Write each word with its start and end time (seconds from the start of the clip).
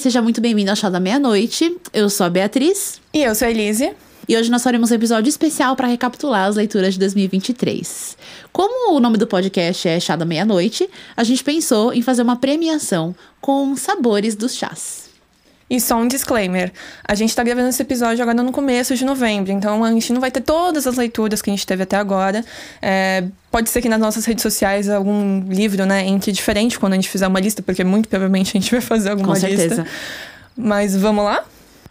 Seja 0.00 0.20
muito 0.20 0.42
bem-vindo 0.42 0.70
ao 0.70 0.76
Chá 0.76 0.90
da 0.90 1.00
Meia-Noite. 1.00 1.74
Eu 1.92 2.10
sou 2.10 2.26
a 2.26 2.30
Beatriz. 2.30 3.00
E 3.14 3.22
eu 3.22 3.34
sou 3.34 3.48
a 3.48 3.50
Elise. 3.50 3.92
E 4.28 4.36
hoje 4.36 4.50
nós 4.50 4.62
faremos 4.62 4.90
um 4.90 4.94
episódio 4.94 5.28
especial 5.28 5.74
para 5.74 5.88
recapitular 5.88 6.46
as 6.46 6.54
leituras 6.54 6.94
de 6.94 7.00
2023. 7.00 8.16
Como 8.52 8.94
o 8.94 9.00
nome 9.00 9.16
do 9.16 9.26
podcast 9.26 9.88
é 9.88 9.98
Chá 9.98 10.14
da 10.14 10.26
Meia-Noite, 10.26 10.88
a 11.16 11.24
gente 11.24 11.42
pensou 11.42 11.94
em 11.94 12.02
fazer 12.02 12.22
uma 12.22 12.36
premiação 12.36 13.16
com 13.40 13.74
sabores 13.74 14.36
dos 14.36 14.54
chás. 14.54 15.05
E 15.68 15.80
só 15.80 15.96
um 15.96 16.06
disclaimer: 16.06 16.72
a 17.02 17.14
gente 17.14 17.34
tá 17.34 17.42
gravando 17.42 17.68
esse 17.68 17.82
episódio 17.82 18.22
agora 18.22 18.42
no 18.42 18.52
começo 18.52 18.94
de 18.94 19.04
novembro, 19.04 19.50
então 19.52 19.82
a 19.82 19.90
gente 19.92 20.12
não 20.12 20.20
vai 20.20 20.30
ter 20.30 20.40
todas 20.40 20.86
as 20.86 20.96
leituras 20.96 21.42
que 21.42 21.50
a 21.50 21.52
gente 21.52 21.66
teve 21.66 21.82
até 21.82 21.96
agora. 21.96 22.44
É, 22.80 23.24
pode 23.50 23.68
ser 23.70 23.82
que 23.82 23.88
nas 23.88 23.98
nossas 23.98 24.24
redes 24.24 24.42
sociais 24.42 24.88
algum 24.88 25.40
livro, 25.48 25.84
né, 25.84 26.06
entre 26.06 26.30
diferente 26.30 26.78
quando 26.78 26.92
a 26.92 26.96
gente 26.96 27.08
fizer 27.08 27.26
uma 27.26 27.40
lista, 27.40 27.62
porque 27.62 27.82
muito 27.82 28.08
provavelmente 28.08 28.56
a 28.56 28.60
gente 28.60 28.70
vai 28.70 28.80
fazer 28.80 29.10
alguma 29.10 29.34
Com 29.34 29.40
certeza. 29.40 29.82
lista. 29.82 29.86
Mas 30.56 30.96
vamos 30.96 31.24
lá? 31.24 31.44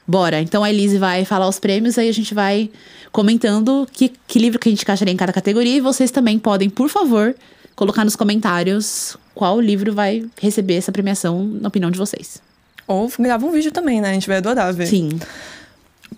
Bora, 0.07 0.39
então 0.39 0.63
a 0.63 0.69
Elise 0.69 0.97
vai 0.97 1.25
falar 1.25 1.47
os 1.47 1.59
prêmios, 1.59 1.97
aí 1.97 2.07
a 2.07 2.13
gente 2.13 2.33
vai 2.33 2.69
comentando 3.11 3.87
que, 3.91 4.11
que 4.27 4.37
livro 4.37 4.59
que 4.59 4.69
a 4.69 4.71
gente 4.71 4.83
encaixaria 4.83 5.13
em 5.13 5.17
cada 5.17 5.33
categoria. 5.33 5.77
E 5.77 5.81
vocês 5.81 6.11
também 6.11 6.37
podem, 6.37 6.69
por 6.69 6.89
favor, 6.89 7.35
colocar 7.75 8.05
nos 8.05 8.15
comentários 8.15 9.17
qual 9.33 9.59
livro 9.59 9.93
vai 9.93 10.23
receber 10.39 10.75
essa 10.75 10.91
premiação 10.91 11.43
na 11.43 11.67
opinião 11.67 11.89
de 11.89 11.97
vocês. 11.97 12.44
Ou 12.87 13.11
grava 13.19 13.45
um 13.45 13.51
vídeo 13.51 13.71
também, 13.71 13.99
né? 14.01 14.11
A 14.11 14.13
gente 14.13 14.27
vai 14.27 14.37
adorar 14.37 14.73
ver. 14.73 14.87
Sim. 14.87 15.09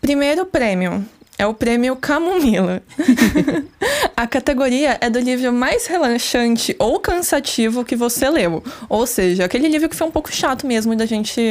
Primeiro 0.02 0.46
prêmio 0.46 1.06
é 1.38 1.46
o 1.46 1.54
prêmio 1.54 1.96
Camomila. 1.96 2.82
a 4.16 4.28
categoria 4.28 4.98
é 5.00 5.10
do 5.10 5.20
livro 5.20 5.52
mais 5.54 5.86
relaxante 5.88 6.76
ou 6.80 7.00
cansativo 7.00 7.86
que 7.86 7.96
você 7.96 8.30
leu. 8.30 8.64
Ou 8.90 9.06
seja, 9.08 9.46
aquele 9.46 9.68
livro 9.68 9.88
que 9.88 9.96
foi 9.96 10.08
um 10.08 10.12
pouco 10.12 10.32
chato 10.34 10.66
mesmo 10.68 10.96
da 10.96 11.06
gente 11.06 11.42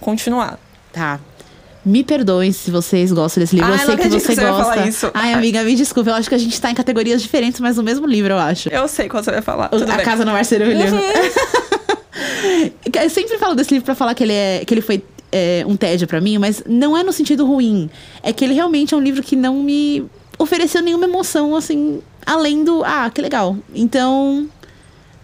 continuar. 0.00 0.58
Tá. 0.92 1.18
Me 1.84 2.02
perdoem 2.02 2.50
se 2.52 2.68
vocês 2.70 3.12
gostam 3.12 3.40
desse 3.40 3.54
livro. 3.54 3.70
Ah, 3.70 3.76
eu 3.76 3.78
sei 3.78 3.88
não 3.88 3.96
que 3.96 4.08
você 4.08 4.18
que 4.28 4.34
você 4.34 4.40
gosta. 4.40 4.62
falar 4.64 4.88
isso. 4.88 5.10
Ai, 5.14 5.32
amiga, 5.32 5.62
me 5.62 5.74
desculpa. 5.76 6.10
Eu 6.10 6.14
acho 6.16 6.28
que 6.28 6.34
a 6.34 6.38
gente 6.38 6.60
tá 6.60 6.68
em 6.70 6.74
categorias 6.74 7.22
diferentes, 7.22 7.60
mas 7.60 7.76
no 7.76 7.82
mesmo 7.84 8.06
livro, 8.06 8.32
eu 8.32 8.38
acho. 8.38 8.68
Eu 8.70 8.88
sei 8.88 9.08
qual 9.08 9.22
você 9.22 9.30
vai 9.30 9.40
falar. 9.40 9.70
O- 9.72 9.76
a 9.76 9.96
bem. 9.96 10.04
Casa 10.04 10.24
no 10.24 10.32
Marcerulho. 10.32 10.76
Uhum. 10.76 11.00
Eu 13.02 13.10
sempre 13.10 13.38
falo 13.38 13.54
desse 13.54 13.72
livro 13.72 13.84
pra 13.84 13.94
falar 13.94 14.14
que 14.14 14.22
ele, 14.24 14.32
é, 14.32 14.64
que 14.64 14.72
ele 14.74 14.80
foi 14.80 15.02
é, 15.32 15.64
um 15.66 15.76
tédio 15.76 16.06
pra 16.06 16.20
mim, 16.20 16.38
mas 16.38 16.62
não 16.66 16.96
é 16.96 17.02
no 17.02 17.12
sentido 17.12 17.46
ruim. 17.46 17.90
É 18.22 18.32
que 18.32 18.44
ele 18.44 18.54
realmente 18.54 18.94
é 18.94 18.96
um 18.96 19.00
livro 19.00 19.22
que 19.22 19.36
não 19.36 19.62
me 19.62 20.04
ofereceu 20.38 20.82
nenhuma 20.82 21.04
emoção, 21.04 21.54
assim, 21.56 22.00
além 22.24 22.64
do. 22.64 22.82
Ah, 22.84 23.10
que 23.12 23.20
legal. 23.20 23.56
Então. 23.74 24.48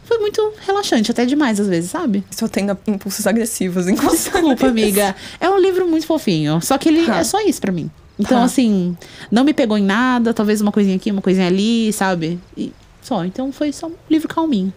Foi 0.04 0.18
muito 0.18 0.52
relaxante, 0.66 1.10
até 1.10 1.24
demais 1.24 1.58
às 1.60 1.68
vezes, 1.68 1.88
sabe? 1.90 2.22
Estou 2.30 2.48
tendo 2.48 2.76
impulsos 2.88 3.26
agressivos, 3.26 3.88
inclusive. 3.88 4.30
Desculpa, 4.32 4.66
amiga. 4.66 5.14
É 5.40 5.48
um 5.48 5.56
livro 5.58 5.86
muito 5.88 6.06
fofinho. 6.06 6.60
Só 6.60 6.76
que 6.76 6.88
ele 6.88 7.06
Tá. 7.06 7.18
é 7.18 7.24
só 7.24 7.40
isso 7.40 7.60
pra 7.60 7.72
mim. 7.72 7.88
Então, 8.18 8.38
Tá. 8.40 8.44
assim, 8.44 8.96
não 9.30 9.42
me 9.44 9.54
pegou 9.54 9.78
em 9.78 9.82
nada, 9.84 10.34
talvez 10.34 10.60
uma 10.60 10.72
coisinha 10.72 10.96
aqui, 10.96 11.10
uma 11.10 11.22
coisinha 11.22 11.46
ali, 11.46 11.92
sabe? 11.94 12.38
E 12.58 12.72
só. 13.00 13.24
Então 13.24 13.52
foi 13.52 13.72
só 13.72 13.86
um 13.86 13.92
livro 14.10 14.28
calminho. 14.28 14.72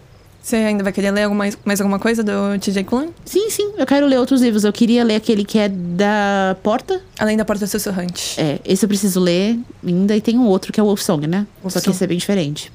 Você 0.45 0.57
ainda 0.57 0.83
vai 0.83 0.93
querer 0.93 1.09
ler 1.09 1.23
alguma, 1.23 1.39
mais, 1.39 1.57
mais 1.65 1.81
alguma 1.81 1.97
coisa 1.97 2.23
do 2.23 2.31
TJ 2.59 2.83
Klune? 2.83 3.09
Sim, 3.25 3.49
sim, 3.49 3.73
eu 3.79 3.85
quero 3.87 4.05
ler 4.05 4.19
outros 4.19 4.43
livros. 4.43 4.63
Eu 4.63 4.71
queria 4.71 5.03
ler 5.03 5.15
aquele 5.15 5.43
que 5.43 5.57
é 5.57 5.67
da 5.67 6.55
Porta. 6.61 7.01
Além 7.17 7.35
da 7.35 7.43
Porta 7.43 7.65
Sussurrante. 7.65 8.39
É, 8.39 8.59
esse 8.63 8.85
eu 8.85 8.87
preciso 8.87 9.19
ler 9.19 9.57
ainda. 9.83 10.15
E 10.15 10.21
tem 10.21 10.37
um 10.37 10.45
outro 10.45 10.71
que 10.71 10.79
é 10.79 10.83
o 10.83 10.85
Wolf 10.85 11.01
Song, 11.01 11.25
né? 11.25 11.47
Só 11.47 11.47
que 11.47 11.63
Wolfsong. 11.63 11.89
esse 11.89 12.03
é 12.03 12.07
bem 12.07 12.17
diferente. 12.19 12.71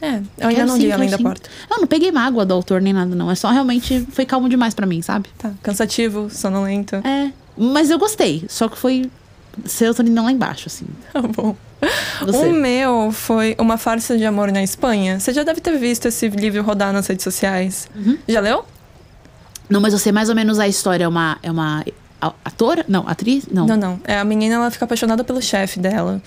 É, 0.00 0.16
eu 0.16 0.48
ainda 0.48 0.54
Quero 0.54 0.66
não 0.66 0.74
sim, 0.74 0.82
li 0.82 0.90
Além 0.90 1.08
da 1.08 1.16
sim. 1.16 1.22
Porta. 1.22 1.48
Eu 1.70 1.78
não 1.78 1.86
peguei 1.86 2.10
mágoa 2.10 2.44
do 2.44 2.54
autor 2.54 2.82
nem 2.82 2.92
nada, 2.92 3.14
não. 3.14 3.30
É 3.30 3.36
só 3.36 3.52
realmente 3.52 4.04
foi 4.10 4.26
calmo 4.26 4.48
demais 4.48 4.74
pra 4.74 4.84
mim, 4.84 5.00
sabe? 5.00 5.28
Tá, 5.38 5.52
cansativo, 5.62 6.28
sonolento. 6.28 6.96
É. 6.96 7.30
Mas 7.56 7.88
eu 7.88 8.00
gostei. 8.00 8.44
Só 8.48 8.68
que 8.68 8.76
foi 8.76 9.08
serotonina 9.64 10.22
lá 10.22 10.32
embaixo, 10.32 10.64
assim. 10.66 10.86
Tá 11.12 11.22
bom. 11.22 11.56
Você. 12.20 12.46
O 12.46 12.52
meu 12.52 13.10
foi 13.10 13.56
Uma 13.58 13.76
Farsa 13.76 14.16
de 14.16 14.24
Amor 14.24 14.52
na 14.52 14.62
Espanha. 14.62 15.18
Você 15.18 15.32
já 15.32 15.42
deve 15.42 15.60
ter 15.60 15.76
visto 15.78 16.06
esse 16.06 16.28
livro 16.28 16.62
rodar 16.62 16.92
nas 16.92 17.06
redes 17.06 17.24
sociais. 17.24 17.88
Uhum. 17.94 18.16
Já 18.28 18.40
leu? 18.40 18.64
Não, 19.68 19.80
mas 19.80 19.92
eu 19.92 19.98
sei 19.98 20.12
mais 20.12 20.28
ou 20.28 20.34
menos 20.34 20.58
a 20.58 20.68
história. 20.68 21.04
É 21.04 21.08
uma. 21.08 21.38
É 21.42 21.50
uma 21.50 21.84
atora? 22.44 22.84
Não, 22.88 23.08
atriz? 23.08 23.46
Não. 23.50 23.66
Não, 23.66 23.76
não. 23.76 24.00
É, 24.04 24.18
a 24.18 24.24
menina 24.24 24.54
ela 24.54 24.70
fica 24.70 24.84
apaixonada 24.84 25.24
pelo 25.24 25.42
chefe 25.42 25.80
dela. 25.80 26.22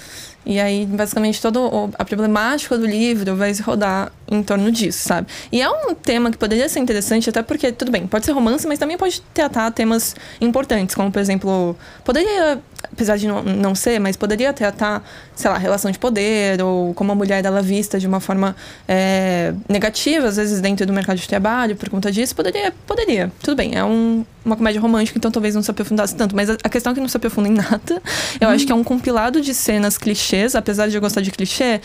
E 0.45 0.59
aí, 0.59 0.85
basicamente, 0.85 1.41
toda 1.41 1.59
a 1.97 2.05
problemática 2.05 2.77
do 2.77 2.85
livro 2.85 3.35
vai 3.35 3.53
se 3.53 3.61
rodar 3.61 4.11
em 4.27 4.41
torno 4.43 4.71
disso, 4.71 5.07
sabe? 5.07 5.27
E 5.51 5.61
é 5.61 5.69
um 5.69 5.93
tema 5.93 6.31
que 6.31 6.37
poderia 6.37 6.67
ser 6.69 6.79
interessante, 6.79 7.29
até 7.29 7.41
porque, 7.41 7.71
tudo 7.71 7.91
bem, 7.91 8.07
pode 8.07 8.25
ser 8.25 8.31
romance, 8.31 8.67
mas 8.67 8.79
também 8.79 8.97
pode 8.97 9.21
tratar 9.33 9.71
temas 9.71 10.15
importantes, 10.41 10.95
como, 10.95 11.11
por 11.11 11.19
exemplo, 11.19 11.75
poderia, 12.03 12.59
apesar 12.91 13.17
de 13.17 13.27
não, 13.27 13.43
não 13.43 13.75
ser, 13.75 13.99
mas 13.99 14.15
poderia 14.15 14.51
tratar, 14.53 15.03
sei 15.35 15.49
lá, 15.49 15.57
relação 15.57 15.91
de 15.91 15.99
poder, 15.99 16.61
ou 16.61 16.93
como 16.93 17.11
a 17.11 17.15
mulher 17.15 17.43
ela 17.43 17.59
é 17.59 17.61
vista 17.61 17.99
de 17.99 18.07
uma 18.07 18.19
forma 18.19 18.55
é, 18.87 19.53
negativa, 19.69 20.27
às 20.27 20.37
vezes 20.37 20.61
dentro 20.61 20.85
do 20.85 20.93
mercado 20.93 21.17
de 21.17 21.27
trabalho, 21.27 21.75
por 21.75 21.89
conta 21.89 22.11
disso, 22.11 22.35
poderia, 22.35 22.73
poderia. 22.85 23.31
Tudo 23.41 23.55
bem, 23.55 23.75
é 23.75 23.83
um, 23.83 24.25
uma 24.43 24.55
comédia 24.55 24.81
romântica, 24.81 25.17
então 25.17 25.31
talvez 25.31 25.55
não 25.55 25.61
se 25.61 25.69
aprofundasse 25.69 26.15
tanto, 26.15 26.35
mas 26.35 26.49
a, 26.49 26.57
a 26.63 26.69
questão 26.69 26.91
é 26.91 26.95
que 26.95 27.01
não 27.01 27.07
se 27.07 27.17
aprofunda 27.17 27.47
em 27.47 27.53
nada. 27.53 28.01
Eu 28.39 28.49
acho 28.49 28.65
que 28.65 28.71
é 28.71 28.75
um 28.75 28.83
compilado 28.83 29.41
de 29.41 29.53
cenas 29.53 29.97
clichês, 29.97 30.34
apesar 30.55 30.87
de 30.87 30.95
eu 30.97 31.01
gostar 31.01 31.21
de 31.21 31.31
clichê. 31.31 31.79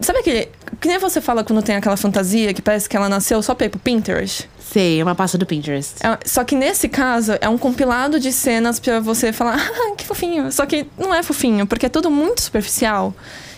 Sabe 0.00 0.20
aquele. 0.20 0.48
Que 0.80 0.86
nem 0.86 0.98
você 0.98 1.20
fala 1.20 1.42
quando 1.42 1.60
tem 1.62 1.74
aquela 1.74 1.96
fantasia 1.96 2.54
que 2.54 2.62
parece 2.62 2.88
que 2.88 2.96
ela 2.96 3.08
nasceu 3.08 3.42
só 3.42 3.54
pra 3.54 3.66
ir 3.66 3.68
pro 3.68 3.80
Pinterest? 3.80 4.48
Sei, 4.60 5.00
é 5.00 5.02
uma 5.02 5.14
pasta 5.14 5.36
do 5.36 5.44
Pinterest. 5.44 5.94
É- 6.04 6.18
só 6.24 6.44
que 6.44 6.54
nesse 6.54 6.88
caso 6.88 7.32
é 7.40 7.48
um 7.48 7.58
compilado 7.58 8.20
de 8.20 8.30
cenas 8.32 8.78
pra 8.78 9.00
você 9.00 9.32
falar, 9.32 9.56
ah, 9.58 9.94
que 9.96 10.04
fofinho. 10.06 10.52
Só 10.52 10.66
que 10.66 10.86
não 10.96 11.12
é 11.12 11.22
fofinho, 11.22 11.66
porque 11.66 11.86
é 11.86 11.88
tudo 11.88 12.10
muito 12.10 12.42
superficial. 12.42 13.12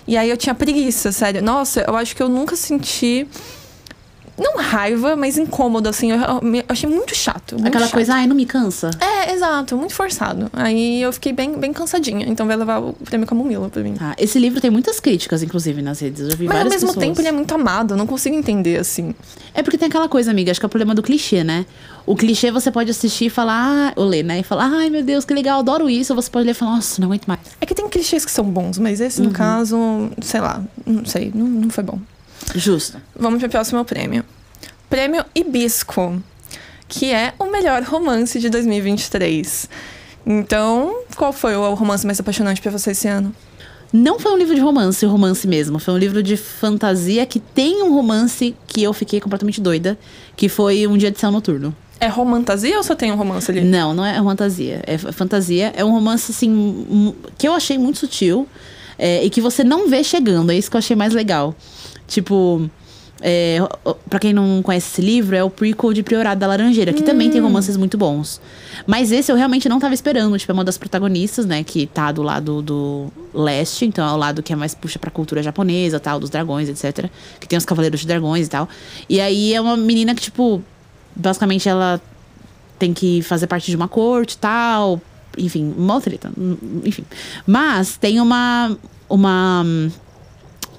E 0.06 0.16
aí 0.16 0.30
eu 0.30 0.36
tinha 0.36 0.54
preguiça, 0.54 1.12
sério. 1.12 1.42
Nossa, 1.42 1.84
eu 1.86 1.94
acho 1.94 2.16
que 2.16 2.22
eu 2.22 2.28
nunca 2.28 2.56
senti. 2.56 3.28
Não 4.40 4.56
raiva, 4.58 5.14
mas 5.16 5.36
incômodo, 5.36 5.88
assim. 5.88 6.10
Eu, 6.12 6.18
eu 6.18 6.64
achei 6.68 6.88
muito 6.88 7.14
chato. 7.14 7.54
muito 7.54 7.66
Aquela 7.68 7.84
chato. 7.84 7.94
coisa, 7.94 8.14
ai, 8.14 8.26
não 8.26 8.34
me 8.34 8.46
cansa. 8.46 8.90
É, 8.98 9.32
exato, 9.34 9.76
muito 9.76 9.94
forçado. 9.94 10.50
Aí 10.52 11.02
eu 11.02 11.12
fiquei 11.12 11.32
bem, 11.32 11.58
bem 11.58 11.72
cansadinha. 11.72 12.26
Então 12.26 12.46
vai 12.46 12.56
levar 12.56 12.78
o 12.80 12.92
prêmio 12.94 13.26
Camomila 13.26 13.68
pra 13.68 13.82
mim. 13.82 13.94
Tá, 13.94 14.14
esse 14.18 14.38
livro 14.38 14.60
tem 14.60 14.70
muitas 14.70 14.98
críticas, 14.98 15.42
inclusive, 15.42 15.82
nas 15.82 16.00
redes. 16.00 16.20
Eu 16.22 16.36
vi 16.36 16.46
Mas 16.46 16.56
ao 16.56 16.64
várias 16.64 16.72
mesmo 16.74 16.88
pessoas. 16.88 17.06
tempo 17.06 17.20
ele 17.20 17.28
é 17.28 17.32
muito 17.32 17.54
amado, 17.54 17.94
eu 17.94 17.98
não 17.98 18.06
consigo 18.06 18.34
entender 18.34 18.78
assim. 18.78 19.14
É 19.52 19.62
porque 19.62 19.76
tem 19.76 19.88
aquela 19.88 20.08
coisa, 20.08 20.30
amiga, 20.30 20.50
acho 20.50 20.58
que 20.60 20.64
é 20.64 20.68
o 20.68 20.70
problema 20.70 20.94
do 20.94 21.02
clichê, 21.02 21.44
né? 21.44 21.66
O 22.06 22.16
clichê 22.16 22.50
você 22.50 22.70
pode 22.70 22.90
assistir 22.90 23.26
e 23.26 23.30
falar, 23.30 23.90
ah, 23.90 23.92
ou 23.96 24.04
ler, 24.06 24.22
né? 24.24 24.40
E 24.40 24.42
falar, 24.42 24.70
ai 24.72 24.88
meu 24.88 25.02
Deus, 25.02 25.24
que 25.24 25.34
legal, 25.34 25.60
adoro 25.60 25.88
isso. 25.90 26.12
Ou 26.14 26.20
você 26.22 26.30
pode 26.30 26.46
ler 26.46 26.52
e 26.52 26.54
falar, 26.54 26.76
nossa, 26.76 27.00
não 27.00 27.08
aguento 27.08 27.26
mais. 27.26 27.40
É 27.60 27.66
que 27.66 27.74
tem 27.74 27.86
clichês 27.88 28.24
que 28.24 28.30
são 28.30 28.44
bons, 28.44 28.78
mas 28.78 29.00
esse, 29.00 29.20
Uhum. 29.20 29.26
no 29.28 29.32
caso, 29.32 29.76
sei 30.22 30.40
lá, 30.40 30.62
não 30.86 31.04
sei, 31.04 31.30
não, 31.34 31.46
não 31.46 31.70
foi 31.70 31.84
bom. 31.84 31.98
Justo. 32.54 33.00
Vamos 33.14 33.40
pro 33.40 33.48
próximo 33.48 33.84
prêmio. 33.84 34.24
Prêmio 34.88 35.24
Hibisco, 35.34 36.22
que 36.88 37.12
é 37.12 37.32
o 37.38 37.46
melhor 37.46 37.82
romance 37.82 38.38
de 38.38 38.50
2023. 38.50 39.68
Então, 40.26 41.02
qual 41.16 41.32
foi 41.32 41.56
o 41.56 41.74
romance 41.74 42.04
mais 42.04 42.20
apaixonante 42.20 42.60
pra 42.60 42.70
você 42.70 42.90
esse 42.90 43.08
ano? 43.08 43.34
Não 43.92 44.20
foi 44.20 44.32
um 44.32 44.36
livro 44.36 44.54
de 44.54 44.60
romance, 44.60 45.04
romance 45.04 45.46
mesmo. 45.48 45.78
Foi 45.78 45.94
um 45.94 45.98
livro 45.98 46.22
de 46.22 46.36
fantasia 46.36 47.26
que 47.26 47.40
tem 47.40 47.82
um 47.82 47.92
romance 47.92 48.54
que 48.66 48.82
eu 48.82 48.92
fiquei 48.92 49.20
completamente 49.20 49.60
doida, 49.60 49.98
que 50.36 50.48
foi 50.48 50.86
Um 50.86 50.96
Dia 50.96 51.10
de 51.10 51.18
Céu 51.18 51.30
Noturno. 51.30 51.74
É 51.98 52.06
romantasia 52.06 52.76
ou 52.76 52.82
só 52.82 52.94
tem 52.94 53.12
um 53.12 53.16
romance 53.16 53.50
ali? 53.50 53.62
Não, 53.62 53.92
não 53.92 54.06
é 54.06 54.22
fantasia. 54.22 54.80
É 54.86 54.96
fantasia. 54.96 55.72
É 55.76 55.84
um 55.84 55.90
romance, 55.90 56.31
assim, 56.31 57.14
que 57.36 57.46
eu 57.46 57.52
achei 57.52 57.76
muito 57.76 57.98
sutil 57.98 58.46
é, 58.96 59.25
e 59.25 59.28
que 59.28 59.40
você 59.40 59.64
não 59.64 59.88
vê 59.88 60.04
chegando. 60.04 60.50
É 60.50 60.56
isso 60.56 60.70
que 60.70 60.76
eu 60.76 60.78
achei 60.78 60.94
mais 60.94 61.12
legal. 61.12 61.54
Tipo, 62.10 62.68
é, 63.22 63.58
pra 64.08 64.18
quem 64.18 64.32
não 64.32 64.60
conhece 64.62 64.88
esse 64.88 65.00
livro, 65.00 65.36
é 65.36 65.44
o 65.44 65.48
prequel 65.48 65.92
de 65.92 66.02
Priorado 66.02 66.40
da 66.40 66.46
Laranjeira, 66.48 66.92
que 66.92 67.02
também 67.02 67.30
tem 67.30 67.40
romances 67.40 67.76
muito 67.76 67.96
bons. 67.96 68.40
Mas 68.84 69.12
esse 69.12 69.30
eu 69.30 69.36
realmente 69.36 69.68
não 69.68 69.78
tava 69.78 69.94
esperando. 69.94 70.36
Tipo, 70.36 70.50
é 70.50 70.54
uma 70.54 70.64
das 70.64 70.76
protagonistas, 70.76 71.46
né, 71.46 71.62
que 71.62 71.86
tá 71.86 72.10
do 72.10 72.22
lado 72.22 72.60
do 72.60 73.12
leste, 73.32 73.84
então 73.84 74.06
é 74.06 74.12
o 74.12 74.16
lado 74.16 74.42
que 74.42 74.52
é 74.52 74.56
mais 74.56 74.74
puxa 74.74 74.98
pra 74.98 75.10
cultura 75.10 75.40
japonesa, 75.40 76.00
tal, 76.00 76.18
dos 76.18 76.30
dragões, 76.30 76.68
etc. 76.68 77.08
Que 77.38 77.46
tem 77.46 77.56
os 77.56 77.64
cavaleiros 77.64 78.00
de 78.00 78.06
dragões 78.08 78.48
e 78.48 78.50
tal. 78.50 78.68
E 79.08 79.20
aí 79.20 79.54
é 79.54 79.60
uma 79.60 79.76
menina 79.76 80.14
que, 80.16 80.22
tipo, 80.22 80.60
basicamente 81.14 81.68
ela 81.68 82.00
tem 82.76 82.92
que 82.92 83.22
fazer 83.22 83.46
parte 83.46 83.70
de 83.70 83.76
uma 83.76 83.86
corte 83.86 84.32
e 84.32 84.38
tal. 84.38 85.00
Enfim, 85.38 85.72
uma 85.76 85.98
hum, 86.36 86.80
Enfim. 86.84 87.04
Mas 87.46 87.96
tem 87.96 88.20
uma. 88.20 88.76
Uma. 89.08 89.64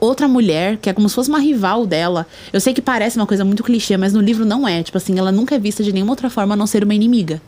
Hum, 0.01 0.07
Outra 0.07 0.27
mulher, 0.27 0.77
que 0.77 0.89
é 0.89 0.93
como 0.93 1.07
se 1.07 1.13
fosse 1.15 1.29
uma 1.29 1.39
rival 1.39 1.85
dela. 1.85 2.25
Eu 2.51 2.59
sei 2.59 2.73
que 2.73 2.81
parece 2.81 3.17
uma 3.17 3.27
coisa 3.27 3.45
muito 3.45 3.63
clichê, 3.63 3.97
mas 3.97 4.13
no 4.13 4.19
livro 4.19 4.43
não 4.45 4.67
é. 4.67 4.81
Tipo 4.81 4.97
assim, 4.97 5.17
ela 5.17 5.31
nunca 5.31 5.55
é 5.55 5.59
vista 5.59 5.83
de 5.83 5.93
nenhuma 5.93 6.11
outra 6.11 6.29
forma 6.29 6.53
a 6.53 6.57
não 6.57 6.65
ser 6.65 6.83
uma 6.83 6.93
inimiga. 6.95 7.41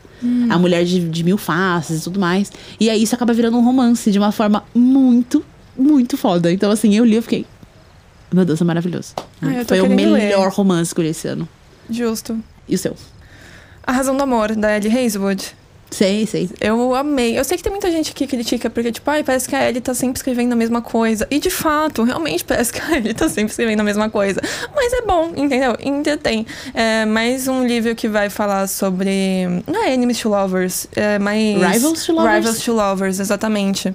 A 0.48 0.56
mulher 0.58 0.84
de, 0.84 1.00
de 1.08 1.22
mil 1.24 1.36
faces 1.36 2.00
e 2.00 2.04
tudo 2.04 2.18
mais. 2.18 2.50
E 2.80 2.88
aí 2.88 3.02
isso 3.02 3.14
acaba 3.14 3.32
virando 3.34 3.58
um 3.58 3.64
romance 3.64 4.10
de 4.10 4.18
uma 4.18 4.32
forma 4.32 4.64
muito, 4.74 5.44
muito 5.76 6.16
foda. 6.16 6.50
Então, 6.50 6.70
assim, 6.70 6.94
eu 6.96 7.04
li 7.04 7.16
e 7.16 7.22
fiquei. 7.22 7.44
Meu 8.32 8.44
Deus, 8.44 8.60
é 8.60 8.64
maravilhoso. 8.64 9.14
Ai, 9.42 9.58
tô 9.64 9.74
Foi 9.74 9.80
o 9.80 9.88
querendo 9.88 10.12
ler. 10.12 10.22
melhor 10.22 10.50
romance 10.50 10.94
que 10.94 11.00
eu 11.00 11.04
li 11.04 11.10
esse 11.10 11.28
ano. 11.28 11.46
Justo. 11.90 12.38
E 12.68 12.74
o 12.74 12.78
seu? 12.78 12.96
A 13.86 13.92
Razão 13.92 14.16
do 14.16 14.22
Amor, 14.22 14.56
da 14.56 14.74
Ellie 14.76 14.90
Hazelwood. 14.96 15.54
Sei, 15.94 16.26
sei. 16.26 16.50
Eu 16.60 16.92
amei. 16.92 17.38
Eu 17.38 17.44
sei 17.44 17.56
que 17.56 17.62
tem 17.62 17.70
muita 17.70 17.88
gente 17.88 18.12
que 18.12 18.26
critica, 18.26 18.68
porque, 18.68 18.90
tipo, 18.90 19.08
ai, 19.08 19.22
parece 19.22 19.48
que 19.48 19.54
a 19.54 19.68
Ellie 19.68 19.80
tá 19.80 19.94
sempre 19.94 20.18
escrevendo 20.18 20.52
a 20.52 20.56
mesma 20.56 20.82
coisa. 20.82 21.24
E 21.30 21.38
de 21.38 21.50
fato, 21.50 22.02
realmente 22.02 22.44
parece 22.44 22.72
que 22.72 22.80
a 22.80 22.96
Ellie 22.96 23.14
tá 23.14 23.28
sempre 23.28 23.52
escrevendo 23.52 23.78
a 23.78 23.84
mesma 23.84 24.10
coisa. 24.10 24.40
Mas 24.74 24.92
é 24.92 25.02
bom, 25.02 25.30
entendeu? 25.36 25.76
Entretém. 25.80 26.44
É 26.74 27.06
mais 27.06 27.46
um 27.46 27.64
livro 27.64 27.94
que 27.94 28.08
vai 28.08 28.28
falar 28.28 28.66
sobre. 28.66 29.46
Não 29.68 29.84
é 29.84 29.94
Enemies 29.94 30.18
to 30.18 30.30
Lovers, 30.30 30.88
é 30.96 31.16
mais. 31.20 31.62
Rivals 31.62 32.04
to 32.04 32.12
Lovers? 32.12 32.34
Rivals 32.34 32.64
to 32.64 32.72
Lovers, 32.72 33.20
exatamente. 33.20 33.94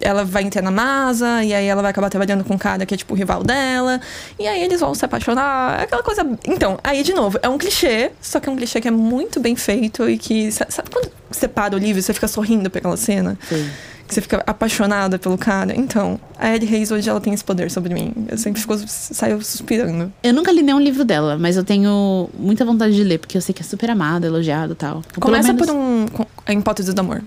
Ela 0.00 0.24
vai 0.24 0.42
entrar 0.42 0.62
na 0.62 0.70
masa, 0.70 1.44
e 1.44 1.52
aí 1.52 1.66
ela 1.66 1.82
vai 1.82 1.90
acabar 1.90 2.08
trabalhando 2.08 2.44
com 2.44 2.54
um 2.54 2.58
cara 2.58 2.86
que 2.86 2.94
é, 2.94 2.96
tipo, 2.96 3.12
o 3.12 3.16
rival 3.16 3.44
dela. 3.44 4.00
E 4.38 4.48
aí 4.48 4.62
eles 4.62 4.80
vão 4.80 4.94
se 4.94 5.04
apaixonar. 5.04 5.82
Aquela 5.82 6.02
coisa. 6.02 6.26
Então, 6.46 6.78
aí, 6.82 7.02
de 7.02 7.12
novo, 7.12 7.38
é 7.42 7.48
um 7.50 7.58
clichê, 7.58 8.10
só 8.22 8.40
que 8.40 8.48
é 8.48 8.52
um 8.52 8.56
clichê 8.56 8.80
que 8.80 8.88
é 8.88 8.90
muito 8.90 9.38
bem 9.38 9.54
feito 9.54 10.08
e 10.08 10.16
que. 10.16 10.50
Sabe 10.50 10.93
quando 10.94 11.10
você 11.30 11.48
para 11.48 11.74
o 11.74 11.78
livro 11.78 12.00
você 12.00 12.14
fica 12.14 12.28
sorrindo 12.28 12.70
pra 12.70 12.78
aquela 12.78 12.96
cena? 12.96 13.36
sei. 13.48 13.68
Que 14.06 14.12
você 14.12 14.20
fica 14.20 14.42
apaixonada 14.46 15.18
pelo 15.18 15.38
cara? 15.38 15.74
Então, 15.74 16.20
a 16.38 16.54
Ellie 16.54 16.68
Hayes 16.74 16.90
hoje 16.90 17.08
ela 17.08 17.18
tem 17.22 17.32
esse 17.32 17.42
poder 17.42 17.70
sobre 17.70 17.94
mim. 17.94 18.12
Eu 18.28 18.36
sempre 18.36 18.60
fico, 18.60 18.76
saio 18.86 19.42
suspirando. 19.42 20.12
Eu 20.22 20.34
nunca 20.34 20.52
li 20.52 20.60
nenhum 20.60 20.78
livro 20.78 21.06
dela, 21.06 21.38
mas 21.38 21.56
eu 21.56 21.64
tenho 21.64 22.28
muita 22.38 22.66
vontade 22.66 22.94
de 22.94 23.02
ler, 23.02 23.16
porque 23.18 23.34
eu 23.38 23.40
sei 23.40 23.54
que 23.54 23.62
é 23.62 23.64
super 23.64 23.88
amada, 23.88 24.26
elogiada 24.26 24.74
e 24.74 24.76
tal. 24.76 25.02
Começa 25.18 25.54
menos- 25.54 25.66
por 25.66 25.74
um. 25.74 26.06
A 26.44 26.52
hipótese 26.52 26.92
do 26.92 27.00
amor. 27.00 27.22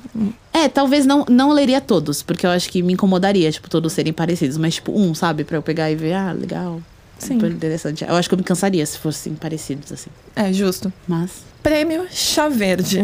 É, 0.53 0.69
talvez 0.69 1.07
não, 1.07 1.25
não 1.27 1.51
leria 1.51 1.81
todos, 1.81 2.21
porque 2.21 2.45
eu 2.45 2.51
acho 2.51 2.69
que 2.69 2.83
me 2.83 2.93
incomodaria, 2.93 3.51
tipo, 3.51 3.67
todos 3.67 3.91
serem 3.93 4.13
parecidos. 4.13 4.57
Mas, 4.57 4.75
tipo, 4.75 4.91
um, 4.95 5.15
sabe? 5.15 5.43
Pra 5.43 5.57
eu 5.57 5.63
pegar 5.63 5.89
e 5.89 5.95
ver, 5.95 6.13
ah, 6.13 6.31
legal. 6.31 6.79
Sim. 7.17 7.33
Super 7.33 7.51
interessante. 7.51 8.05
Eu 8.07 8.15
acho 8.15 8.29
que 8.29 8.35
eu 8.35 8.37
me 8.37 8.43
cansaria 8.43 8.85
se 8.85 8.99
fossem 8.99 9.33
parecidos, 9.33 9.91
assim. 9.91 10.11
É, 10.35 10.53
justo. 10.53 10.93
Mas. 11.07 11.31
Prêmio 11.67 12.07
Chá 12.09 12.47
Verde. 12.47 13.03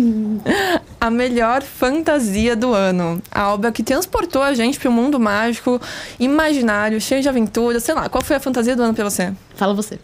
a 0.98 1.10
melhor 1.10 1.62
fantasia 1.62 2.56
do 2.56 2.72
ano. 2.72 3.20
A 3.30 3.52
obra 3.52 3.70
que 3.70 3.82
transportou 3.82 4.40
a 4.42 4.54
gente 4.54 4.80
para 4.80 4.88
um 4.88 4.92
mundo 4.94 5.20
mágico, 5.20 5.78
imaginário, 6.18 6.98
cheio 6.98 7.20
de 7.20 7.28
aventuras. 7.28 7.82
Sei 7.82 7.94
lá, 7.94 8.08
qual 8.08 8.24
foi 8.24 8.36
a 8.36 8.40
fantasia 8.40 8.74
do 8.74 8.82
ano 8.82 8.94
pra 8.94 9.04
você? 9.04 9.34
Fala 9.54 9.74
você. 9.74 9.98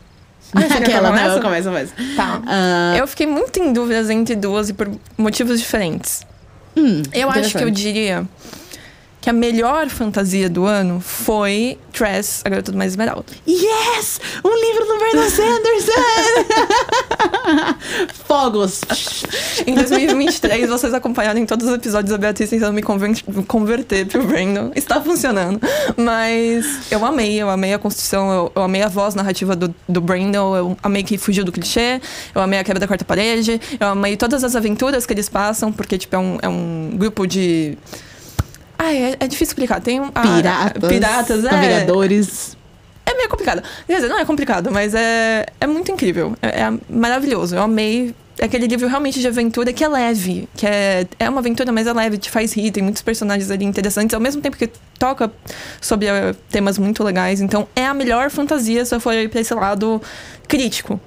Ah, 0.55 0.61
Aquela, 0.77 1.11
não, 1.11 1.17
comece? 1.17 1.37
eu 1.37 1.41
começo, 1.43 1.69
eu 1.69 1.73
começo. 1.73 1.93
Tá. 2.17 2.43
Ah, 2.47 2.95
Eu 2.99 3.07
fiquei 3.07 3.27
muito 3.27 3.59
em 3.59 3.73
dúvidas 3.73 4.11
entre 4.11 4.37
duas 4.37 4.69
e 4.69 4.75
por 4.75 4.87
motivos 5.17 5.59
diferentes. 5.59 6.21
hum, 6.77 7.01
Eu 7.15 7.31
acho 7.31 7.57
que 7.57 7.65
eu 7.65 7.71
diria 7.71 8.29
que 9.21 9.29
a 9.29 9.33
melhor 9.33 9.89
fantasia 9.89 10.49
do 10.49 10.65
ano 10.65 11.01
foi 11.01 11.79
Tress, 11.93 12.41
a 12.45 12.49
Garota 12.49 12.73
do 12.73 12.79
Mais 12.79 12.93
Esmeralda. 12.93 13.27
Yes! 13.47 14.21
Um 14.45 14.55
livro 14.55 14.87
do 14.87 14.99
Brandon 14.99 15.29
Sanderson! 15.31 15.93
Fogos! 18.27 18.81
Em 19.67 19.75
2023, 19.75 20.69
vocês 20.69 20.95
acompanharam 20.95 21.39
em 21.39 21.47
todos 21.47 21.67
os 21.69 21.75
episódios 21.75 22.13
a 22.13 22.19
Beatriz 22.19 22.49
tentando 22.51 22.73
me 22.73 22.83
conver- 22.83 23.23
converter 23.47 24.07
pro 24.07 24.25
Brandon. 24.25 24.71
Está 24.75 25.01
funcionando. 25.01 25.61
Mas 25.97 26.91
eu 26.91 27.05
amei, 27.05 27.35
eu 27.41 27.51
amei 27.51 27.75
a 27.75 27.79
construção, 27.79 28.31
eu, 28.33 28.53
eu 28.55 28.63
amei 28.63 28.83
a 28.83 28.89
voz 28.89 29.15
narrativa 29.15 29.55
do, 29.55 29.75
do 29.89 30.01
Brandon, 30.01 30.57
eu 30.57 30.77
amei 30.83 31.03
que 31.03 31.19
fugiu 31.19 31.45
do 31.45 31.53
clichê, 31.53 32.01
eu 32.35 32.41
amei 32.41 32.59
a 32.59 32.65
quebra 32.65 32.81
da 32.81 32.87
quarta 32.87 33.05
parede, 33.05 33.61
eu 33.79 33.89
amei 33.89 34.17
todas 34.17 34.43
as 34.45 34.57
aventuras 34.57 35.05
que 35.05 35.13
eles 35.13 35.29
passam, 35.29 35.73
porque, 35.73 35.99
tipo, 35.99 36.15
é 36.17 36.19
um, 36.19 36.39
é 36.43 36.49
um 36.49 36.93
grupo 36.95 37.27
de. 37.27 37.77
Ai, 38.83 38.97
é, 38.97 39.17
é 39.21 39.27
difícil 39.29 39.53
explicar. 39.53 39.81
Tem 39.81 40.01
um. 40.01 40.11
a- 40.15 40.23
Piratas. 40.23 40.89
Piratas, 40.89 41.45
é. 41.45 41.51
Navegadores. 41.51 42.57
É 43.05 43.15
meio 43.15 43.29
complicado. 43.29 43.63
Quer 43.87 43.97
dizer, 43.97 44.09
não 44.09 44.19
é 44.19 44.25
complicado, 44.25 44.71
mas 44.73 44.95
é, 44.95 45.45
é 45.61 45.67
muito 45.67 45.91
incrível. 45.93 46.35
É, 46.41 46.61
é 46.63 46.73
maravilhoso. 46.89 47.55
Eu 47.57 47.63
amei. 47.63 48.15
É 48.39 48.47
aquele 48.47 48.67
livro 48.67 48.89
realmente 48.89 49.21
de 49.21 49.29
aventura 49.29 49.71
que 49.71 49.85
é 49.85 49.89
leve. 49.89 50.49
Que 50.57 50.67
é, 50.67 51.07
é 51.19 51.29
uma 51.29 51.41
aventura, 51.41 51.71
mas 51.73 51.87
é 51.87 51.93
leve, 51.93 52.17
te 52.17 52.31
faz 52.31 52.55
rir. 52.55 52.71
Tem 52.71 52.83
muitos 52.83 53.03
personagens 53.03 53.51
ali 53.51 53.67
interessantes, 53.67 54.15
ao 54.15 54.21
mesmo 54.21 54.41
tempo 54.41 54.57
que 54.57 54.71
toca 54.99 55.31
sobre 55.81 56.07
eh, 56.07 56.35
temas 56.51 56.79
muito 56.79 57.05
legais. 57.05 57.43
Então, 57.43 57.69
é 57.77 57.85
a 57.85 57.93
melhor 57.93 58.31
fantasia 58.31 58.83
se 58.87 58.95
eu 58.95 59.01
for 59.01 59.13
ir 59.13 59.29
pra 59.29 59.41
esse 59.41 59.53
lado 59.53 60.01
crítico. 60.49 60.99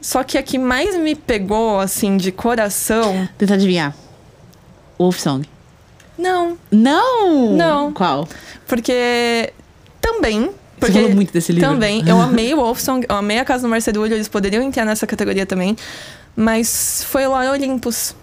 Só 0.00 0.22
que 0.22 0.38
a 0.38 0.42
que 0.44 0.58
mais 0.58 0.96
me 0.96 1.14
pegou, 1.16 1.80
assim, 1.80 2.16
de 2.16 2.30
coração. 2.30 3.28
Tenta 3.36 3.54
adivinhar. 3.54 3.92
Wolf 4.98 5.18
Song. 5.18 5.44
Não, 6.18 6.58
Não! 6.70 7.52
Não. 7.56 7.92
Qual? 7.92 8.28
porque 8.66 9.52
também. 10.00 10.42
Você 10.42 10.52
Porque 10.86 10.92
falou 10.92 11.10
muito 11.14 11.32
desse 11.32 11.52
livro. 11.52 11.68
Também. 11.68 12.02
Eu 12.08 12.18
amei 12.20 12.54
o 12.54 12.56
Wolfsong, 12.56 13.04
eu 13.06 13.16
amei 13.16 13.38
a 13.38 13.44
Casa 13.44 13.64
do 13.64 13.68
Marcedulho, 13.68 14.14
eles 14.14 14.28
poderiam 14.28 14.62
entrar 14.62 14.84
nessa 14.86 15.06
categoria 15.06 15.44
também. 15.44 15.76
Mas 16.34 17.04
foi 17.06 17.26
o 17.26 17.30
Lore 17.30 17.48
Olympus. 17.48 18.14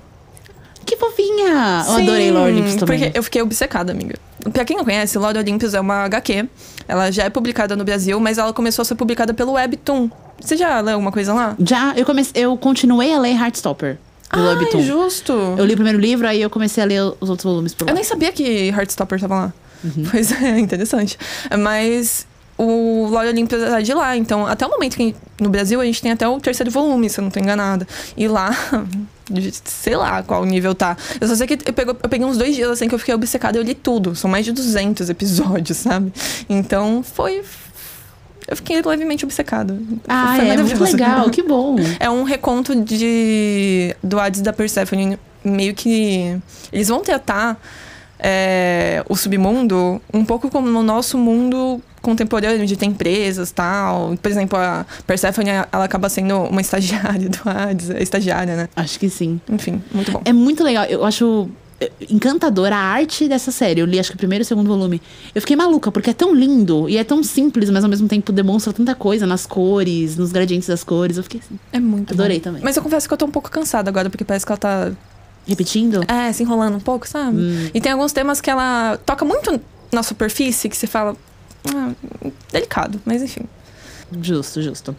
Que 0.85 0.95
fofinha! 0.95 1.83
Eu 1.85 1.95
Sim, 1.95 2.03
adorei 2.03 2.31
Lord 2.31 2.51
Olympus 2.53 2.75
também. 2.77 2.99
Porque 2.99 3.17
eu 3.17 3.21
fiquei 3.21 3.41
obcecada, 3.41 3.91
amiga. 3.91 4.15
Pra 4.51 4.63
quem 4.63 4.77
não 4.77 4.85
conhece, 4.85 5.17
Lore 5.17 5.37
Olympus 5.37 5.73
é 5.73 5.79
uma 5.79 6.05
HQ. 6.05 6.47
Ela 6.87 7.11
já 7.11 7.25
é 7.25 7.29
publicada 7.29 7.75
no 7.75 7.83
Brasil, 7.83 8.19
mas 8.19 8.37
ela 8.37 8.53
começou 8.53 8.81
a 8.81 8.85
ser 8.85 8.95
publicada 8.95 9.33
pelo 9.33 9.51
Webtoon. 9.51 10.09
Você 10.39 10.55
já 10.55 10.79
leu 10.79 10.93
alguma 10.93 11.11
coisa 11.11 11.33
lá? 11.33 11.55
Já, 11.59 11.93
eu 11.95 12.05
comecei, 12.05 12.41
eu 12.41 12.55
continuei 12.57 13.13
a 13.13 13.19
ler 13.19 13.35
Heartstopper 13.35 13.97
do 14.31 14.39
ah, 14.39 14.53
Webtoon. 14.59 14.81
justo. 14.83 15.31
Eu 15.57 15.65
li 15.65 15.73
o 15.73 15.77
primeiro 15.77 15.99
livro, 15.99 16.27
aí 16.27 16.41
eu 16.41 16.49
comecei 16.49 16.83
a 16.83 16.85
ler 16.87 17.01
os 17.19 17.29
outros 17.29 17.43
volumes 17.43 17.73
por 17.73 17.85
lá. 17.85 17.91
Eu 17.91 17.95
nem 17.95 18.03
sabia 18.03 18.31
que 18.31 18.69
Heartstopper 18.69 19.19
tava 19.19 19.35
lá. 19.35 19.53
Uhum. 19.83 20.03
Pois 20.11 20.31
é, 20.31 20.59
interessante. 20.59 21.17
Mas 21.59 22.25
o 22.57 23.07
Lore 23.09 23.27
Olympus 23.29 23.61
é 23.61 23.81
de 23.81 23.93
lá. 23.93 24.17
Então, 24.17 24.45
até 24.45 24.65
o 24.65 24.69
momento 24.69 24.97
que 24.97 25.15
no 25.39 25.49
Brasil 25.49 25.79
a 25.79 25.85
gente 25.85 26.01
tem 26.01 26.11
até 26.11 26.27
o 26.27 26.39
terceiro 26.39 26.71
volume, 26.71 27.09
se 27.09 27.19
eu 27.19 27.23
não 27.23 27.29
tô 27.31 27.39
enganada. 27.39 27.87
E 28.17 28.27
lá, 28.27 28.49
sei 29.63 29.95
lá 29.95 30.23
qual 30.23 30.43
nível 30.45 30.73
tá. 30.73 30.97
Eu 31.21 31.27
só 31.27 31.35
sei 31.35 31.47
que 31.47 31.69
eu, 31.69 31.73
pego- 31.73 31.95
eu 32.01 32.09
peguei 32.09 32.25
uns 32.25 32.37
dois 32.37 32.55
dias 32.55 32.69
assim 32.69 32.87
que 32.87 32.95
eu 32.95 32.99
fiquei 32.99 33.13
obcecada. 33.13 33.57
Eu 33.57 33.63
li 33.63 33.75
tudo. 33.75 34.15
São 34.15 34.29
mais 34.29 34.43
de 34.45 34.51
200 34.51 35.09
episódios, 35.09 35.77
sabe? 35.79 36.11
Então, 36.49 37.03
foi. 37.03 37.43
Eu 38.47 38.55
fiquei 38.55 38.81
levemente 38.81 39.25
obcecada. 39.25 39.77
Ah, 40.07 40.35
foi 40.37 40.45
é 40.45 40.55
muito 40.55 40.69
maravilhoso. 40.69 40.91
legal, 40.91 41.29
que 41.29 41.43
bom. 41.43 41.75
É 41.99 42.09
um 42.09 42.23
reconto 42.23 42.75
de 42.75 43.95
do 44.01 44.19
Hades 44.19 44.41
da 44.41 44.53
Persephone, 44.53 45.19
meio 45.43 45.73
que 45.73 46.37
eles 46.71 46.87
vão 46.87 47.01
tratar 47.01 47.59
é, 48.19 49.03
o 49.09 49.15
submundo 49.15 50.01
um 50.13 50.23
pouco 50.23 50.49
como 50.49 50.67
no 50.69 50.81
nosso 50.81 51.17
mundo 51.17 51.81
contemporâneo 52.01 52.65
de 52.65 52.77
ter 52.77 52.85
empresas 52.85 53.51
tal. 53.51 54.15
Por 54.21 54.31
exemplo, 54.31 54.57
a 54.57 54.85
Persephone 55.05 55.49
ela 55.49 55.83
acaba 55.83 56.07
sendo 56.07 56.43
uma 56.43 56.61
estagiária 56.61 57.29
do 57.29 57.39
Hades, 57.49 57.89
é 57.89 58.01
estagiária, 58.01 58.55
né? 58.55 58.69
Acho 58.75 58.97
que 58.99 59.09
sim. 59.09 59.41
Enfim, 59.49 59.81
muito 59.91 60.11
bom. 60.11 60.21
É 60.23 60.31
muito 60.31 60.63
legal. 60.63 60.85
Eu 60.85 61.03
acho 61.03 61.49
encantadora 62.09 62.75
a 62.75 62.79
arte 62.79 63.27
dessa 63.27 63.51
série. 63.51 63.81
Eu 63.81 63.85
li 63.85 63.99
acho 63.99 64.09
que 64.09 64.15
o 64.15 64.17
primeiro 64.17 64.41
e 64.41 64.45
o 64.45 64.47
segundo 64.47 64.67
volume. 64.67 65.01
Eu 65.35 65.41
fiquei 65.41 65.55
maluca, 65.55 65.91
porque 65.91 66.09
é 66.09 66.13
tão 66.13 66.33
lindo 66.33 66.89
e 66.89 66.97
é 66.97 67.03
tão 67.03 67.21
simples, 67.23 67.69
mas 67.69 67.83
ao 67.83 67.89
mesmo 67.89 68.07
tempo 68.07 68.31
demonstra 68.31 68.73
tanta 68.73 68.95
coisa 68.95 69.25
nas 69.27 69.45
cores, 69.45 70.17
nos 70.17 70.31
gradientes 70.31 70.67
das 70.67 70.83
cores. 70.83 71.17
Eu 71.17 71.23
fiquei 71.23 71.39
assim, 71.39 71.59
É 71.71 71.79
muito 71.79 72.13
Adorei 72.13 72.37
bom. 72.37 72.43
também. 72.43 72.61
Mas 72.63 72.75
eu 72.77 72.83
confesso 72.83 73.07
que 73.07 73.13
eu 73.13 73.17
tô 73.17 73.25
um 73.25 73.31
pouco 73.31 73.49
cansada 73.51 73.89
agora, 73.89 74.09
porque 74.09 74.23
parece 74.25 74.45
que 74.45 74.51
ela 74.51 74.57
tá 74.59 74.91
repetindo. 75.45 76.03
É, 76.07 76.31
se 76.33 76.41
enrolando 76.43 76.75
um 76.77 76.79
pouco, 76.79 77.07
sabe? 77.07 77.37
Hum. 77.37 77.69
E 77.73 77.79
tem 77.79 77.91
alguns 77.91 78.11
temas 78.11 78.41
que 78.41 78.49
ela 78.49 78.97
toca 79.05 79.23
muito 79.23 79.59
na 79.91 80.01
superfície, 80.03 80.67
que 80.69 80.75
você 80.75 80.87
fala. 80.87 81.15
"Ah, 81.73 81.91
delicado, 82.51 82.99
mas 83.05 83.21
enfim. 83.21 83.43
Justo, 84.21 84.61
justo. 84.61 84.95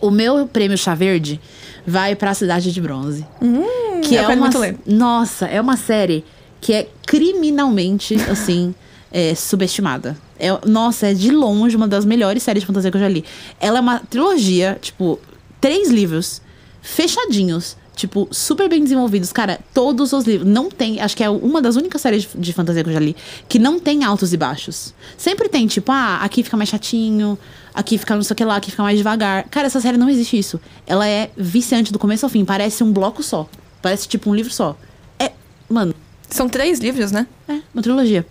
O 0.00 0.10
meu 0.10 0.46
prêmio 0.46 0.78
Chá 0.78 0.94
Verde 0.94 1.38
vai 1.86 2.14
pra 2.16 2.32
Cidade 2.32 2.72
de 2.72 2.80
Bronze. 2.80 3.26
Hum, 3.42 3.64
que 4.10 4.16
é 4.16 4.26
uma 4.26 4.36
muito 4.36 4.58
ler. 4.58 4.76
Nossa, 4.86 5.46
é 5.46 5.60
uma 5.60 5.76
série 5.76 6.24
que 6.60 6.72
é 6.72 6.88
criminalmente, 7.06 8.14
assim, 8.30 8.74
é, 9.10 9.34
subestimada. 9.34 10.16
É, 10.38 10.48
nossa, 10.66 11.08
é 11.08 11.14
de 11.14 11.30
longe 11.30 11.76
uma 11.76 11.88
das 11.88 12.04
melhores 12.04 12.42
séries 12.42 12.62
de 12.62 12.66
fantasia 12.66 12.90
que 12.90 12.96
eu 12.96 13.00
já 13.00 13.08
li. 13.08 13.24
Ela 13.60 13.78
é 13.78 13.80
uma 13.80 13.98
trilogia, 13.98 14.78
tipo, 14.80 15.18
três 15.60 15.90
livros 15.90 16.40
fechadinhos. 16.82 17.76
Tipo, 17.94 18.26
super 18.30 18.66
bem 18.66 18.82
desenvolvidos. 18.82 19.30
Cara, 19.30 19.60
todos 19.74 20.14
os 20.14 20.24
livros. 20.24 20.48
Não 20.48 20.70
tem. 20.70 21.02
Acho 21.02 21.14
que 21.14 21.22
é 21.22 21.28
uma 21.28 21.60
das 21.60 21.76
únicas 21.76 22.00
séries 22.00 22.22
de, 22.22 22.28
de 22.38 22.52
fantasia 22.54 22.82
que 22.82 22.88
eu 22.88 22.94
já 22.94 23.00
li 23.00 23.14
que 23.46 23.58
não 23.58 23.78
tem 23.78 24.04
altos 24.04 24.32
e 24.32 24.38
baixos. 24.38 24.94
Sempre 25.18 25.50
tem, 25.50 25.66
tipo, 25.66 25.92
ah, 25.92 26.20
aqui 26.22 26.42
fica 26.42 26.56
mais 26.56 26.70
chatinho, 26.70 27.38
aqui 27.74 27.98
fica 27.98 28.14
não 28.14 28.22
sei 28.22 28.32
o 28.32 28.36
que 28.36 28.44
lá, 28.44 28.56
aqui 28.56 28.70
fica 28.70 28.82
mais 28.82 28.96
devagar. 28.96 29.46
Cara, 29.50 29.66
essa 29.66 29.82
série 29.82 29.98
não 29.98 30.08
existe 30.08 30.38
isso. 30.38 30.58
Ela 30.86 31.06
é 31.06 31.30
viciante 31.36 31.92
do 31.92 31.98
começo 31.98 32.24
ao 32.24 32.30
fim. 32.30 32.42
Parece 32.42 32.82
um 32.82 32.90
bloco 32.90 33.22
só. 33.22 33.46
Parece, 33.82 34.08
tipo, 34.08 34.30
um 34.30 34.34
livro 34.34 34.52
só. 34.52 34.76
É. 35.18 35.32
Mano, 35.68 35.94
São 36.28 36.48
três 36.48 36.78
livros, 36.78 37.10
né? 37.12 37.26
é, 37.48 37.60
uma 37.74 37.82
trilogia. 37.82 38.26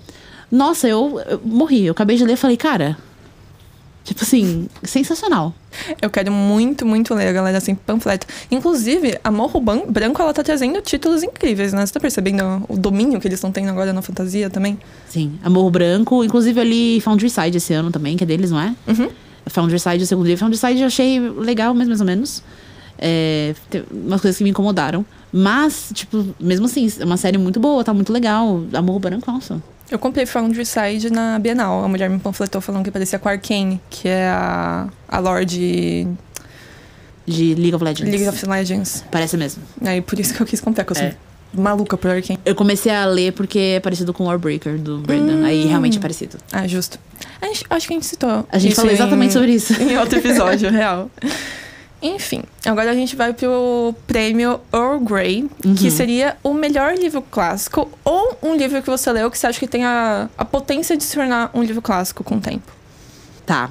Nossa, 0.52 0.88
eu, 0.88 1.22
eu 1.28 1.42
morri. 1.44 1.86
Eu 1.86 1.92
acabei 1.92 2.18
de 2.18 2.24
ler 2.26 2.34
e 2.34 2.38
falei, 2.38 2.58
cara. 2.58 2.98
Tipo 4.04 4.24
assim, 4.24 4.68
sensacional. 4.84 5.54
Eu 6.02 6.10
quero 6.10 6.32
muito, 6.32 6.84
muito 6.84 7.14
ler 7.14 7.28
a 7.28 7.32
galera 7.32 7.60
assim, 7.60 7.76
panfleto. 7.76 8.26
Inclusive, 8.50 9.20
a 9.24 9.30
Morro 9.30 9.62
Branco, 9.62 10.20
ela 10.20 10.34
tá 10.34 10.42
trazendo 10.42 10.82
títulos 10.82 11.22
incríveis, 11.22 11.74
né? 11.74 11.86
Você 11.86 11.94
tá 11.94 12.00
percebendo 12.00 12.66
o 12.68 12.76
domínio 12.76 13.20
que 13.20 13.28
eles 13.28 13.38
estão 13.38 13.52
tendo 13.52 13.70
agora 13.70 13.94
na 13.94 14.02
fantasia 14.02 14.50
também? 14.50 14.80
Sim, 15.08 15.38
Amor 15.44 15.70
Branco. 15.70 16.24
Inclusive, 16.24 16.60
eu 16.60 16.64
li 16.64 17.00
Foundry 17.02 17.30
Side 17.30 17.58
esse 17.58 17.72
ano 17.74 17.92
também, 17.92 18.18
que 18.18 18.24
é 18.24 18.28
deles, 18.28 18.50
não 18.50 18.60
é? 18.60 18.74
Uhum. 18.88 19.10
Foundry 19.46 19.80
Side, 19.80 20.04
o 20.04 20.08
segundo 20.08 20.26
livro. 20.26 20.40
Foundry 20.40 20.58
Side 20.58 20.80
eu 20.82 20.88
achei 20.88 21.20
legal, 21.20 21.76
mas 21.76 21.88
mais 21.88 22.00
ou 22.00 22.08
menos. 22.08 22.42
É, 22.98 23.54
umas 23.92 24.22
coisas 24.22 24.38
que 24.38 24.44
me 24.44 24.50
incomodaram. 24.50 25.06
Mas, 25.32 25.92
tipo, 25.94 26.26
mesmo 26.40 26.66
assim, 26.66 26.92
é 27.00 27.06
uma 27.06 27.18
série 27.18 27.38
muito 27.38 27.60
boa, 27.60 27.84
tá 27.84 27.94
muito 27.94 28.12
legal. 28.12 28.64
Amor 28.74 29.00
Baran 29.00 29.20
Coulson. 29.20 29.62
Eu 29.92 29.98
comprei 30.00 30.26
Foundryside 30.26 31.10
na 31.12 31.38
Bienal. 31.40 31.84
A 31.84 31.88
mulher 31.88 32.10
me 32.10 32.20
panfletou 32.20 32.62
falando 32.62 32.84
que 32.84 32.92
parecia 32.92 33.18
com 33.20 33.28
a 33.30 33.32
Arcane, 33.34 33.80
que 33.90 34.08
é 34.08 34.28
a, 34.28 34.88
a 35.08 35.20
Lorde 35.20 36.08
De 37.28 37.56
League 37.56 37.76
of 37.76 37.84
Legends. 37.84 38.12
League 38.12 38.28
of 38.28 38.46
Legends. 38.48 39.04
Parece 39.12 39.38
mesmo. 39.38 39.62
Aí 39.84 40.02
por 40.02 40.20
isso 40.20 40.34
que 40.34 40.42
eu 40.42 40.46
quis 40.46 40.60
comprar, 40.62 40.84
que 40.84 40.92
eu 40.92 40.96
sou 40.96 41.06
É. 41.06 41.16
maluca 41.54 41.96
por 41.98 42.10
Arcane. 42.12 42.40
Eu 42.46 42.56
comecei 42.56 42.92
a 42.92 43.06
ler 43.06 43.34
porque 43.34 43.60
é 43.78 43.80
parecido 43.80 44.14
com 44.14 44.26
Warbreaker 44.26 44.78
do 44.80 45.00
Brandon. 45.00 45.44
Aí 45.44 45.66
realmente 45.66 45.98
é 45.98 46.02
parecido. 46.02 46.38
Ah, 46.52 46.68
justo. 46.68 47.00
Gente, 47.44 47.66
acho 47.70 47.88
que 47.88 47.94
a 47.94 47.96
gente 47.96 48.06
citou. 48.06 48.46
A 48.52 48.58
gente 48.60 48.76
falou 48.76 48.92
exatamente 48.92 49.30
em- 49.32 49.34
sobre 49.34 49.52
isso. 49.54 49.74
Em 49.82 49.98
outro 49.98 50.20
episódio, 50.20 50.70
real. 50.72 51.10
Enfim, 52.02 52.44
agora 52.66 52.92
a 52.92 52.94
gente 52.94 53.16
vai 53.16 53.34
pro 53.34 53.94
prêmio 54.08 54.60
Earl 54.74 55.00
Grey, 55.00 55.50
Uhum. 55.66 55.76
que 55.76 55.92
seria 55.92 56.38
o 56.42 56.54
melhor 56.54 56.96
livro 56.96 57.22
clássico 57.22 57.90
ou 58.06 58.38
um 58.42 58.56
livro 58.56 58.82
que 58.82 58.90
você 58.90 59.12
leu 59.12 59.30
que 59.30 59.38
você 59.38 59.48
acha 59.48 59.60
que 59.60 59.68
tem 59.68 59.84
a, 59.84 60.30
a 60.38 60.46
potência 60.46 60.96
de 60.96 61.04
se 61.04 61.14
tornar 61.16 61.52
um 61.54 61.62
livro 61.62 61.82
clássico 61.82 62.24
com 62.24 62.36
o 62.38 62.40
tempo. 62.42 62.72
Tá. 63.46 63.70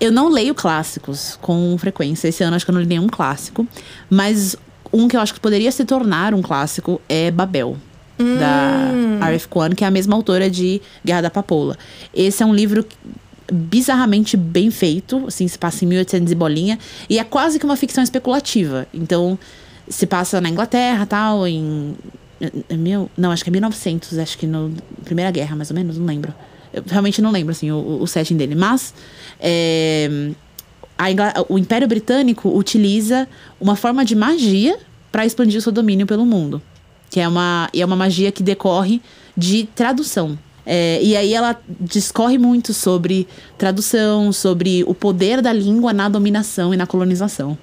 Eu 0.00 0.10
não 0.10 0.28
leio 0.28 0.54
clássicos 0.54 1.38
com 1.42 1.76
frequência. 1.76 2.28
Esse 2.28 2.42
ano 2.42 2.56
acho 2.56 2.64
que 2.64 2.70
eu 2.70 2.74
não 2.74 2.80
li 2.80 2.86
nenhum 2.86 3.06
clássico. 3.08 3.66
Mas 4.08 4.56
um 4.90 5.06
que 5.08 5.14
eu 5.14 5.20
acho 5.20 5.34
que 5.34 5.40
poderia 5.40 5.70
se 5.70 5.84
tornar 5.84 6.32
um 6.32 6.40
clássico 6.40 6.98
é 7.06 7.30
Babel. 7.30 7.76
Da 8.18 9.26
R.F. 9.28 9.48
Kuan, 9.48 9.70
que 9.70 9.82
é 9.84 9.86
a 9.86 9.90
mesma 9.90 10.14
autora 10.16 10.48
de 10.50 10.80
Guerra 11.04 11.22
da 11.22 11.30
Papoula. 11.30 11.76
Esse 12.14 12.42
é 12.42 12.46
um 12.46 12.54
livro 12.54 12.84
bizarramente 13.50 14.36
bem 14.36 14.70
feito, 14.70 15.24
assim, 15.26 15.46
se 15.46 15.58
passa 15.58 15.84
em 15.84 15.88
1800 15.88 16.32
e 16.32 16.34
bolinha, 16.34 16.78
e 17.08 17.18
é 17.18 17.24
quase 17.24 17.58
que 17.58 17.64
uma 17.64 17.76
ficção 17.76 18.02
especulativa. 18.02 18.86
Então, 18.92 19.38
se 19.88 20.06
passa 20.06 20.40
na 20.40 20.48
Inglaterra, 20.48 21.04
tal, 21.06 21.46
em 21.46 21.96
é 22.68 22.76
mil, 22.76 23.10
não, 23.16 23.30
acho 23.30 23.44
que 23.44 23.50
é 23.50 23.52
1900, 23.52 24.18
acho 24.18 24.38
que 24.38 24.46
no 24.46 24.72
Primeira 25.04 25.30
Guerra, 25.30 25.54
mais 25.54 25.70
ou 25.70 25.76
menos, 25.76 25.98
não 25.98 26.06
lembro. 26.06 26.32
Eu 26.72 26.82
realmente 26.86 27.20
não 27.20 27.30
lembro, 27.30 27.52
assim, 27.52 27.70
o, 27.70 28.00
o 28.00 28.06
setting 28.06 28.36
dele. 28.36 28.54
Mas, 28.54 28.94
é, 29.38 30.08
o 31.48 31.58
Império 31.58 31.86
Britânico 31.86 32.48
utiliza 32.56 33.28
uma 33.60 33.76
forma 33.76 34.04
de 34.04 34.14
magia 34.14 34.78
para 35.12 35.26
expandir 35.26 35.58
o 35.58 35.62
seu 35.62 35.72
domínio 35.72 36.06
pelo 36.06 36.24
mundo. 36.24 36.62
Que 37.10 37.20
é 37.20 37.28
uma, 37.28 37.68
é 37.74 37.84
uma 37.84 37.96
magia 37.96 38.30
que 38.30 38.42
decorre 38.42 39.02
de 39.36 39.68
tradução. 39.74 40.38
É, 40.72 41.02
e 41.02 41.16
aí 41.16 41.34
ela 41.34 41.60
discorre 41.80 42.38
muito 42.38 42.72
sobre 42.72 43.26
tradução, 43.58 44.32
sobre 44.32 44.84
o 44.86 44.94
poder 44.94 45.42
da 45.42 45.52
língua 45.52 45.92
na 45.92 46.08
dominação 46.08 46.72
e 46.72 46.76
na 46.76 46.86
colonização. 46.86 47.58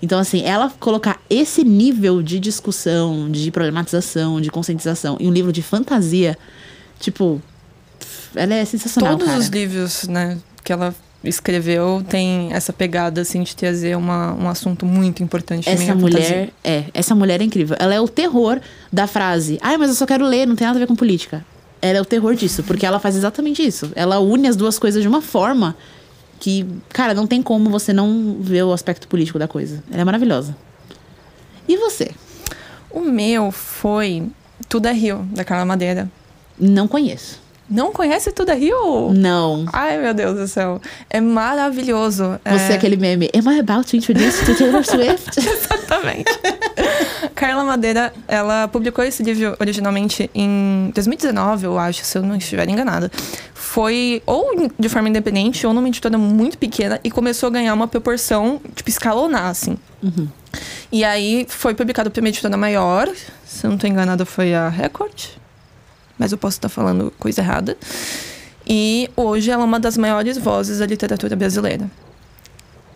Então, 0.00 0.16
assim, 0.16 0.44
ela 0.44 0.72
colocar 0.78 1.20
esse 1.28 1.64
nível 1.64 2.22
de 2.22 2.38
discussão, 2.38 3.28
de 3.28 3.50
problematização, 3.50 4.40
de 4.40 4.48
conscientização 4.48 5.16
em 5.18 5.28
um 5.28 5.32
livro 5.32 5.52
de 5.52 5.60
fantasia, 5.60 6.38
tipo, 7.00 7.42
ela 8.32 8.54
é 8.54 8.64
sensacional, 8.64 9.14
Todos 9.14 9.26
cara. 9.26 9.40
os 9.40 9.48
livros, 9.48 10.06
né, 10.06 10.38
que 10.62 10.72
ela 10.72 10.94
escreveu 11.24 12.04
tem 12.08 12.52
essa 12.52 12.72
pegada, 12.72 13.22
assim, 13.22 13.42
de 13.42 13.56
trazer 13.56 13.96
uma, 13.96 14.34
um 14.34 14.48
assunto 14.48 14.86
muito 14.86 15.20
importante. 15.20 15.68
Essa 15.68 15.96
mulher 15.96 16.22
fantasia. 16.22 16.52
é, 16.62 16.84
essa 16.94 17.12
mulher 17.12 17.40
é 17.40 17.44
incrível. 17.44 17.76
Ela 17.80 17.94
é 17.94 18.00
o 18.00 18.06
terror 18.06 18.60
da 18.92 19.08
frase. 19.08 19.58
Ai, 19.60 19.76
mas 19.76 19.88
eu 19.88 19.96
só 19.96 20.06
quero 20.06 20.24
ler, 20.24 20.46
não 20.46 20.54
tem 20.54 20.64
nada 20.64 20.78
a 20.78 20.80
ver 20.80 20.86
com 20.86 20.94
política. 20.94 21.44
Ela 21.82 21.98
é 21.98 22.00
o 22.00 22.04
terror 22.04 22.34
disso, 22.36 22.62
porque 22.62 22.86
ela 22.86 23.00
faz 23.00 23.16
exatamente 23.16 23.60
isso. 23.60 23.90
Ela 23.96 24.20
une 24.20 24.46
as 24.46 24.54
duas 24.54 24.78
coisas 24.78 25.02
de 25.02 25.08
uma 25.08 25.20
forma 25.20 25.76
que, 26.38 26.64
cara, 26.90 27.12
não 27.12 27.26
tem 27.26 27.42
como 27.42 27.68
você 27.68 27.92
não 27.92 28.36
ver 28.40 28.62
o 28.62 28.72
aspecto 28.72 29.08
político 29.08 29.38
da 29.38 29.48
coisa. 29.48 29.82
Ela 29.90 30.02
é 30.02 30.04
maravilhosa. 30.04 30.56
E 31.68 31.76
você? 31.76 32.12
O 32.88 33.00
meu 33.00 33.50
foi 33.50 34.28
Tudo 34.68 34.86
é 34.86 34.92
Rio, 34.92 35.26
da 35.32 35.44
Carla 35.44 35.64
Madeira. 35.64 36.08
Não 36.58 36.86
conheço. 36.86 37.41
Não 37.72 37.90
conhece 37.90 38.30
Tudo 38.32 38.50
é 38.50 38.54
Rio? 38.54 39.12
Não. 39.14 39.64
Ai, 39.72 39.98
meu 39.98 40.12
Deus 40.12 40.38
do 40.38 40.46
céu. 40.46 40.78
É 41.08 41.20
maravilhoso. 41.20 42.38
Você 42.44 42.64
é 42.64 42.72
é... 42.72 42.74
aquele 42.74 42.96
meme. 42.96 43.30
Am 43.34 43.50
I 43.50 43.60
about 43.60 43.90
to 43.90 43.96
introduce 43.96 44.44
to 44.44 44.54
Taylor 44.54 44.84
Swift? 44.84 45.38
Exatamente. 45.40 46.30
Carla 47.34 47.64
Madeira, 47.64 48.12
ela 48.28 48.68
publicou 48.68 49.02
esse 49.02 49.22
livro 49.22 49.56
originalmente 49.58 50.30
em 50.34 50.90
2019, 50.94 51.64
eu 51.64 51.78
acho, 51.78 52.04
se 52.04 52.18
eu 52.18 52.22
não 52.22 52.36
estiver 52.36 52.68
enganada. 52.68 53.10
Foi 53.54 54.22
ou 54.26 54.70
de 54.78 54.88
forma 54.90 55.08
independente 55.08 55.66
ou 55.66 55.72
numa 55.72 55.88
editora 55.88 56.18
muito 56.18 56.58
pequena 56.58 57.00
e 57.02 57.10
começou 57.10 57.46
a 57.46 57.50
ganhar 57.50 57.72
uma 57.72 57.88
proporção, 57.88 58.60
tipo, 58.74 58.90
escalonar, 58.90 59.46
assim. 59.46 59.78
E 60.90 61.04
aí 61.04 61.46
foi 61.48 61.74
publicado 61.74 62.12
uma 62.14 62.28
editora 62.28 62.56
maior, 62.56 63.08
se 63.46 63.64
eu 63.64 63.70
não 63.70 63.76
estou 63.76 63.88
enganada 63.88 64.26
foi 64.26 64.54
a 64.54 64.68
Record, 64.68 65.41
mas 66.22 66.30
eu 66.30 66.38
posso 66.38 66.56
estar 66.56 66.68
falando 66.68 67.12
coisa 67.18 67.40
errada. 67.40 67.76
E 68.64 69.10
hoje 69.16 69.50
ela 69.50 69.62
é 69.62 69.66
uma 69.66 69.80
das 69.80 69.96
maiores 69.96 70.38
vozes 70.38 70.78
da 70.78 70.86
literatura 70.86 71.34
brasileira 71.34 71.90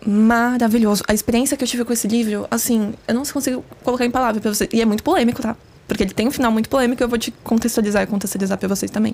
maravilhoso. 0.05 1.03
A 1.05 1.13
experiência 1.13 1.57
que 1.57 1.63
eu 1.65 1.67
tive 1.67 1.83
com 1.83 1.91
esse 1.91 2.07
livro, 2.07 2.47
assim, 2.49 2.93
eu 3.05 3.13
não 3.13 3.25
consigo 3.25 3.65
colocar 3.83 4.05
em 4.05 4.11
palavras 4.11 4.41
pra 4.41 4.53
você. 4.53 4.69
E 4.71 4.81
é 4.81 4.85
muito 4.85 5.03
polêmico, 5.03 5.41
tá? 5.41 5.53
Porque 5.85 6.01
ele 6.01 6.13
tem 6.13 6.29
um 6.29 6.31
final 6.31 6.49
muito 6.49 6.69
polêmico 6.69 7.03
eu 7.03 7.09
vou 7.09 7.17
te 7.17 7.29
contextualizar 7.43 8.03
e 8.03 8.07
contextualizar 8.07 8.57
pra 8.57 8.69
vocês 8.69 8.89
também. 8.89 9.13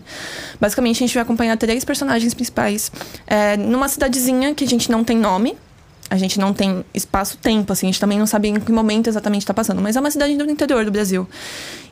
Basicamente, 0.61 0.97
a 0.97 1.07
gente 1.07 1.13
vai 1.15 1.23
acompanhar 1.23 1.57
três 1.57 1.83
personagens 1.83 2.35
principais 2.35 2.91
é, 3.25 3.57
numa 3.57 3.89
cidadezinha 3.89 4.53
que 4.53 4.63
a 4.63 4.67
gente 4.67 4.91
não 4.91 5.03
tem 5.03 5.17
nome. 5.17 5.57
A 6.11 6.17
gente 6.17 6.39
não 6.39 6.53
tem 6.53 6.85
espaço-tempo, 6.93 7.73
assim. 7.73 7.87
A 7.87 7.91
gente 7.91 7.99
também 7.99 8.19
não 8.19 8.27
sabe 8.27 8.49
em 8.49 8.59
que 8.59 8.71
momento 8.71 9.07
exatamente 9.07 9.47
tá 9.47 9.53
passando. 9.53 9.81
Mas 9.81 9.95
é 9.95 9.99
uma 9.99 10.11
cidade 10.11 10.37
do 10.37 10.43
interior 10.45 10.85
do 10.85 10.91
Brasil. 10.91 11.27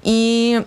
E 0.05 0.63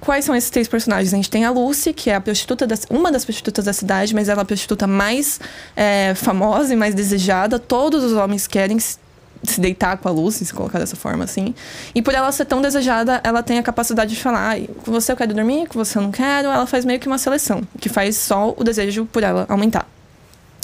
Quais 0.00 0.24
são 0.24 0.34
esses 0.34 0.48
três 0.50 0.68
personagens? 0.68 1.12
A 1.12 1.16
gente 1.16 1.30
tem 1.30 1.44
a 1.44 1.50
Lucy, 1.50 1.92
que 1.92 2.08
é 2.08 2.14
a 2.14 2.20
prostituta 2.20 2.66
da, 2.66 2.76
uma 2.88 3.10
das 3.10 3.24
prostitutas 3.24 3.64
da 3.64 3.72
cidade, 3.72 4.14
mas 4.14 4.28
ela 4.28 4.40
é 4.40 4.42
a 4.42 4.44
prostituta 4.44 4.86
mais 4.86 5.40
é, 5.74 6.14
famosa 6.14 6.72
e 6.72 6.76
mais 6.76 6.94
desejada. 6.94 7.58
Todos 7.58 8.04
os 8.04 8.12
homens 8.12 8.46
querem 8.46 8.78
se 8.78 9.60
deitar 9.60 9.96
com 9.98 10.08
a 10.08 10.12
Lucy, 10.12 10.44
se 10.44 10.54
colocar 10.54 10.78
dessa 10.78 10.96
forma 10.96 11.24
assim. 11.24 11.54
E 11.94 12.00
por 12.00 12.14
ela 12.14 12.30
ser 12.30 12.44
tão 12.44 12.62
desejada, 12.62 13.20
ela 13.24 13.42
tem 13.42 13.58
a 13.58 13.62
capacidade 13.62 14.14
de 14.14 14.20
falar: 14.20 14.48
"Ai, 14.48 14.68
com 14.84 14.92
você 14.92 15.12
eu 15.12 15.16
quero 15.16 15.34
dormir, 15.34 15.66
com 15.68 15.78
você 15.78 15.98
eu 15.98 16.02
não 16.02 16.12
quero. 16.12 16.48
Ela 16.48 16.66
faz 16.66 16.84
meio 16.84 17.00
que 17.00 17.08
uma 17.08 17.18
seleção, 17.18 17.62
que 17.80 17.88
faz 17.88 18.16
só 18.16 18.54
o 18.56 18.62
desejo 18.62 19.04
por 19.06 19.22
ela 19.22 19.46
aumentar. 19.48 19.86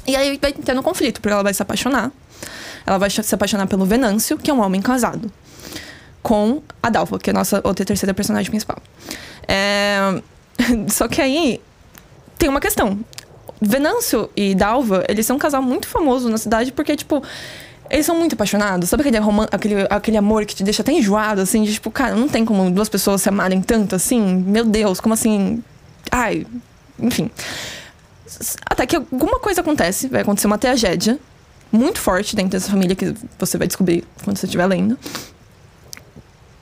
E 0.06 0.14
aí 0.14 0.38
vai 0.40 0.52
tendo 0.52 0.80
um 0.80 0.82
conflito, 0.82 1.20
porque 1.20 1.32
ela 1.32 1.42
vai 1.42 1.54
se 1.54 1.62
apaixonar. 1.62 2.12
Ela 2.86 2.98
vai 2.98 3.08
se 3.10 3.34
apaixonar 3.34 3.66
pelo 3.66 3.84
Venâncio, 3.84 4.36
que 4.36 4.50
é 4.50 4.54
um 4.54 4.60
homem 4.60 4.80
casado 4.82 5.32
com 6.24 6.62
a 6.82 6.88
Dalva, 6.88 7.18
que 7.18 7.28
é 7.28 7.32
a 7.32 7.34
nossa 7.34 7.60
outra 7.62 7.84
terceira 7.84 8.14
personagem 8.14 8.50
principal. 8.50 8.78
É... 9.46 9.98
Só 10.88 11.06
que 11.06 11.20
aí 11.20 11.60
tem 12.38 12.48
uma 12.48 12.60
questão. 12.60 12.98
Venâncio 13.60 14.30
e 14.34 14.54
Dalva, 14.54 15.04
eles 15.06 15.26
são 15.26 15.36
um 15.36 15.38
casal 15.38 15.60
muito 15.60 15.86
famoso 15.86 16.30
na 16.30 16.38
cidade 16.38 16.72
porque, 16.72 16.96
tipo, 16.96 17.22
eles 17.90 18.06
são 18.06 18.18
muito 18.18 18.32
apaixonados. 18.32 18.88
Sabe 18.88 19.02
aquele, 19.02 19.18
roman 19.18 19.46
aquele, 19.52 19.86
aquele 19.90 20.16
amor 20.16 20.46
que 20.46 20.54
te 20.54 20.64
deixa 20.64 20.80
até 20.80 20.92
enjoado, 20.92 21.42
assim? 21.42 21.62
De, 21.62 21.74
tipo, 21.74 21.90
cara, 21.90 22.14
não 22.14 22.26
tem 22.26 22.42
como 22.42 22.70
duas 22.70 22.88
pessoas 22.88 23.20
se 23.20 23.28
amarem 23.28 23.60
tanto 23.60 23.94
assim? 23.94 24.20
Meu 24.46 24.64
Deus, 24.64 25.00
como 25.00 25.12
assim? 25.12 25.62
Ai, 26.10 26.46
enfim. 26.98 27.30
Até 28.64 28.86
que 28.86 28.96
alguma 28.96 29.38
coisa 29.38 29.60
acontece, 29.60 30.08
vai 30.08 30.22
acontecer 30.22 30.46
uma 30.46 30.58
tragédia 30.58 31.18
muito 31.70 32.00
forte 32.00 32.34
dentro 32.34 32.52
dessa 32.52 32.70
família 32.70 32.96
que 32.96 33.14
você 33.38 33.58
vai 33.58 33.66
descobrir 33.66 34.04
quando 34.24 34.38
você 34.38 34.46
estiver 34.46 34.66
lendo 34.66 34.98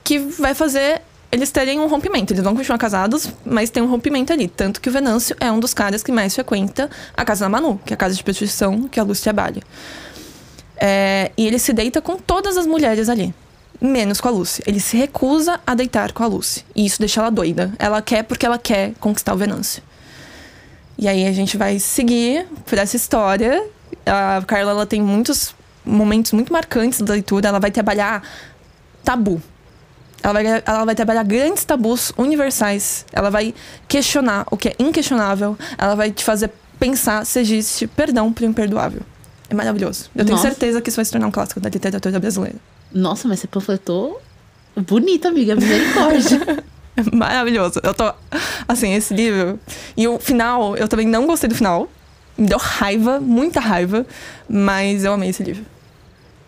que 0.03 0.19
vai 0.19 0.53
fazer 0.53 1.01
eles 1.33 1.49
terem 1.49 1.79
um 1.79 1.87
rompimento. 1.87 2.31
Eles 2.31 2.43
vão 2.43 2.55
continuar 2.55 2.77
casados, 2.77 3.27
mas 3.43 3.71
tem 3.71 3.81
um 3.81 3.87
rompimento 3.87 4.31
ali. 4.31 4.47
Tanto 4.47 4.79
que 4.79 4.87
o 4.87 4.91
Venâncio 4.91 5.35
é 5.39 5.51
um 5.51 5.59
dos 5.59 5.73
caras 5.73 6.03
que 6.03 6.11
mais 6.11 6.35
frequenta 6.35 6.89
a 7.17 7.25
casa 7.25 7.45
da 7.45 7.49
Manu, 7.49 7.81
que 7.83 7.91
é 7.91 7.95
a 7.95 7.97
casa 7.97 8.13
de 8.13 8.23
prostituição 8.23 8.87
que 8.87 8.99
a 8.99 9.03
Luz 9.03 9.19
trabalha. 9.19 9.63
É, 10.77 11.31
e 11.35 11.47
ele 11.47 11.57
se 11.57 11.73
deita 11.73 12.01
com 12.01 12.17
todas 12.17 12.55
as 12.55 12.67
mulheres 12.67 13.09
ali, 13.09 13.33
menos 13.81 14.21
com 14.21 14.27
a 14.27 14.31
Lucy. 14.31 14.61
Ele 14.67 14.79
se 14.79 14.95
recusa 14.95 15.59
a 15.65 15.73
deitar 15.73 16.11
com 16.11 16.23
a 16.23 16.27
Lucy. 16.27 16.63
E 16.75 16.85
isso 16.85 16.99
deixa 16.99 17.19
ela 17.19 17.31
doida. 17.31 17.73
Ela 17.79 17.99
quer 17.99 18.21
porque 18.23 18.45
ela 18.45 18.59
quer 18.59 18.93
conquistar 18.99 19.33
o 19.33 19.37
Venâncio. 19.37 19.81
E 20.99 21.07
aí 21.07 21.25
a 21.25 21.31
gente 21.31 21.57
vai 21.57 21.79
seguir 21.79 22.45
por 22.65 22.77
essa 22.77 22.95
história. 22.95 23.65
A 24.05 24.43
Carla 24.45 24.69
ela 24.69 24.85
tem 24.85 25.01
muitos 25.01 25.55
momentos 25.83 26.31
muito 26.31 26.53
marcantes 26.53 27.01
da 27.01 27.13
leitura. 27.13 27.47
Ela 27.47 27.59
vai 27.59 27.71
trabalhar 27.71 28.21
tabu. 29.03 29.41
Ela 30.23 30.33
vai, 30.33 30.63
ela 30.65 30.85
vai 30.85 30.95
trabalhar 30.95 31.23
grandes 31.23 31.65
tabus 31.65 32.13
universais. 32.17 33.05
Ela 33.11 33.29
vai 33.29 33.53
questionar 33.87 34.45
o 34.49 34.55
que 34.55 34.69
é 34.69 34.75
inquestionável. 34.79 35.57
Ela 35.77 35.95
vai 35.95 36.11
te 36.11 36.23
fazer 36.23 36.49
pensar 36.79 37.25
se 37.25 37.39
existe 37.41 37.85
perdão 37.87 38.31
para 38.31 38.45
o 38.45 38.47
imperdoável. 38.47 39.01
É 39.49 39.53
maravilhoso. 39.53 40.09
Eu 40.15 40.23
tenho 40.23 40.37
Nossa. 40.37 40.49
certeza 40.49 40.81
que 40.81 40.89
isso 40.89 40.95
vai 40.95 41.05
se 41.05 41.11
tornar 41.11 41.27
um 41.27 41.31
clássico 41.31 41.59
da 41.59 41.69
literatura 41.69 42.19
brasileira. 42.19 42.55
Nossa, 42.91 43.27
mas 43.27 43.39
você 43.39 43.47
panfletou 43.47 44.21
bonito, 44.75 45.27
amiga. 45.27 45.55
Misericórdia. 45.55 46.63
É 46.95 47.15
maravilhoso. 47.15 47.81
Eu 47.81 47.91
tô. 47.91 48.13
Assim, 48.67 48.93
esse 48.93 49.15
livro. 49.15 49.59
E 49.97 50.07
o 50.07 50.19
final, 50.19 50.77
eu 50.77 50.87
também 50.87 51.07
não 51.07 51.25
gostei 51.25 51.49
do 51.49 51.55
final. 51.55 51.89
Me 52.37 52.45
deu 52.45 52.59
raiva, 52.59 53.19
muita 53.19 53.59
raiva. 53.59 54.05
Mas 54.47 55.03
eu 55.03 55.11
amei 55.11 55.29
esse 55.29 55.41
livro. 55.41 55.65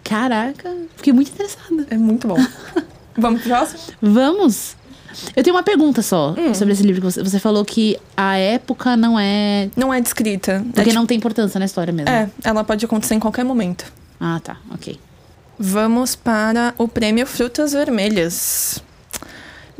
Caraca, 0.04 0.72
fiquei 0.96 1.12
muito 1.12 1.32
interessada. 1.32 1.88
É 1.90 1.98
muito 1.98 2.28
bom. 2.28 2.38
Vamos 3.18 3.42
pro 3.42 3.50
próximo? 3.50 3.80
Vamos! 4.02 4.76
Eu 5.36 5.42
tenho 5.44 5.56
uma 5.56 5.64
pergunta 5.64 6.02
só 6.02 6.36
Hum. 6.38 6.54
sobre 6.54 6.74
esse 6.74 6.84
livro 6.84 7.02
que 7.02 7.10
você, 7.10 7.24
você 7.24 7.40
falou 7.40 7.64
que 7.64 7.98
a 8.18 8.36
época 8.38 8.98
não 8.98 9.18
é. 9.18 9.70
Não 9.76 9.94
é 9.94 10.02
descrita. 10.02 10.62
Porque 10.66 10.82
é, 10.82 10.84
tipo- 10.84 10.96
não 10.96 11.06
tem 11.06 11.18
importância 11.18 11.58
na 11.58 11.66
história 11.66 11.94
mesmo. 11.94 12.10
é, 12.10 12.30
ela 12.44 12.64
pode 12.66 12.84
acontecer 12.84 13.16
em 13.16 13.20
qualquer 13.20 13.46
momento. 13.46 13.86
Ah, 14.20 14.40
tá, 14.44 14.58
ok. 14.74 15.00
Vamos 15.58 16.16
para 16.16 16.74
o 16.78 16.86
prêmio 16.88 17.26
Frutas 17.26 17.72
Vermelhas. 17.72 18.84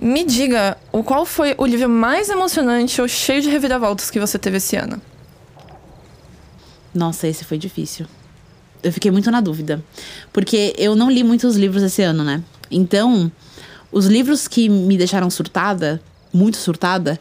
Me 0.02 0.24
diga, 0.24 0.78
o 0.92 1.04
qual 1.04 1.26
foi 1.26 1.54
o 1.58 1.66
livro 1.66 1.90
mais 1.90 2.30
emocionante 2.30 3.02
ou 3.02 3.08
cheio 3.08 3.42
de 3.42 3.50
reviravoltas 3.50 4.10
que 4.10 4.20
você 4.20 4.38
teve 4.40 4.58
esse 4.58 4.76
ano? 4.78 5.02
Nossa, 6.94 7.28
esse 7.28 7.44
foi 7.44 7.58
difícil. 7.58 8.06
Eu 8.82 8.94
fiquei 8.94 9.12
muito 9.12 9.30
na 9.32 9.42
dúvida. 9.42 9.84
Porque 10.32 10.74
eu 10.78 10.96
não 10.96 11.10
li 11.10 11.24
muitos 11.24 11.56
livros 11.58 11.82
esse 11.84 12.02
ano, 12.04 12.24
né? 12.24 12.42
Então, 12.70 13.32
os 13.92 14.06
livros 14.06 14.48
que 14.48 14.68
me 14.70 14.98
deixaram 14.98 15.30
surtada, 15.30 16.02
muito 16.34 16.58
surtada, 16.58 17.20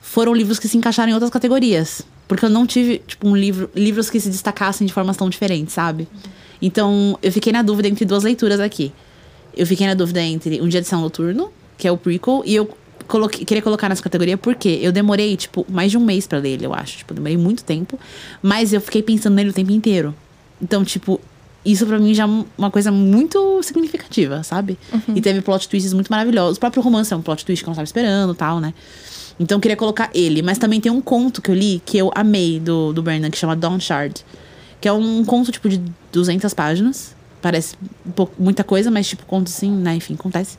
foram 0.00 0.34
livros 0.34 0.58
que 0.58 0.68
se 0.68 0.76
encaixaram 0.76 1.10
em 1.10 1.14
outras 1.14 1.30
categorias. 1.30 2.02
Porque 2.28 2.44
eu 2.44 2.50
não 2.50 2.66
tive, 2.66 3.02
tipo, 3.06 3.28
um 3.28 3.36
livro, 3.36 3.70
livros 3.74 4.08
que 4.08 4.18
se 4.20 4.30
destacassem 4.30 4.86
de 4.86 4.92
formas 4.92 5.16
tão 5.16 5.28
diferentes, 5.28 5.74
sabe? 5.74 6.08
Então, 6.60 7.18
eu 7.22 7.32
fiquei 7.32 7.52
na 7.52 7.62
dúvida 7.62 7.88
entre 7.88 8.04
duas 8.04 8.22
leituras 8.22 8.60
aqui. 8.60 8.92
Eu 9.54 9.66
fiquei 9.66 9.86
na 9.86 9.94
dúvida 9.94 10.20
entre 10.22 10.60
Um 10.62 10.68
Dia 10.68 10.80
de 10.80 10.86
São 10.86 11.00
Noturno, 11.00 11.50
que 11.76 11.86
é 11.88 11.92
o 11.92 11.96
prequel, 11.96 12.42
e 12.46 12.54
eu 12.54 12.70
coloquei- 13.08 13.44
queria 13.44 13.62
colocar 13.62 13.88
nessa 13.88 14.02
categoria 14.02 14.38
porque 14.38 14.78
eu 14.80 14.92
demorei, 14.92 15.36
tipo, 15.36 15.66
mais 15.68 15.90
de 15.90 15.98
um 15.98 16.04
mês 16.04 16.26
pra 16.26 16.38
ler 16.38 16.50
ele, 16.50 16.64
eu 16.66 16.72
acho. 16.72 16.98
Tipo, 16.98 17.12
demorei 17.12 17.36
muito 17.36 17.64
tempo. 17.64 17.98
Mas 18.40 18.72
eu 18.72 18.80
fiquei 18.80 19.02
pensando 19.02 19.34
nele 19.34 19.50
o 19.50 19.52
tempo 19.52 19.72
inteiro. 19.72 20.14
Então, 20.60 20.84
tipo, 20.84 21.20
isso 21.64 21.86
pra 21.86 21.98
mim 21.98 22.12
já 22.14 22.24
é 22.24 22.44
uma 22.58 22.70
coisa 22.70 22.90
muito 22.90 23.62
significativa, 23.62 24.42
sabe? 24.42 24.78
E 25.14 25.20
teve 25.20 25.40
plot 25.40 25.68
twists 25.68 25.92
muito 25.92 26.08
maravilhosos. 26.08 26.56
O 26.56 26.60
próprio 26.60 26.82
romance 26.82 27.12
é 27.12 27.16
um 27.16 27.22
plot 27.22 27.44
twist 27.44 27.62
que 27.62 27.68
eu 27.68 27.70
não 27.70 27.74
estava 27.74 27.84
esperando 27.84 28.34
tal, 28.34 28.60
né? 28.60 28.74
Então 29.38 29.56
eu 29.56 29.60
queria 29.60 29.76
colocar 29.76 30.10
ele. 30.14 30.42
Mas 30.42 30.58
também 30.58 30.80
tem 30.80 30.90
um 30.90 31.00
conto 31.00 31.40
que 31.40 31.50
eu 31.50 31.54
li 31.54 31.80
que 31.84 31.96
eu 31.96 32.10
amei 32.14 32.58
do, 32.58 32.92
do 32.92 33.02
Bernard, 33.02 33.30
que 33.30 33.38
chama 33.38 33.54
Dawn 33.54 33.78
Shard. 33.78 34.24
Que 34.80 34.88
é 34.88 34.92
um 34.92 35.24
conto, 35.24 35.52
tipo, 35.52 35.68
de 35.68 35.80
200 36.12 36.52
páginas. 36.52 37.14
Parece 37.40 37.76
pouco, 38.14 38.34
muita 38.40 38.64
coisa, 38.64 38.90
mas, 38.90 39.08
tipo, 39.08 39.24
conto 39.26 39.48
assim, 39.48 39.70
né? 39.70 39.94
Enfim, 39.94 40.14
acontece. 40.14 40.58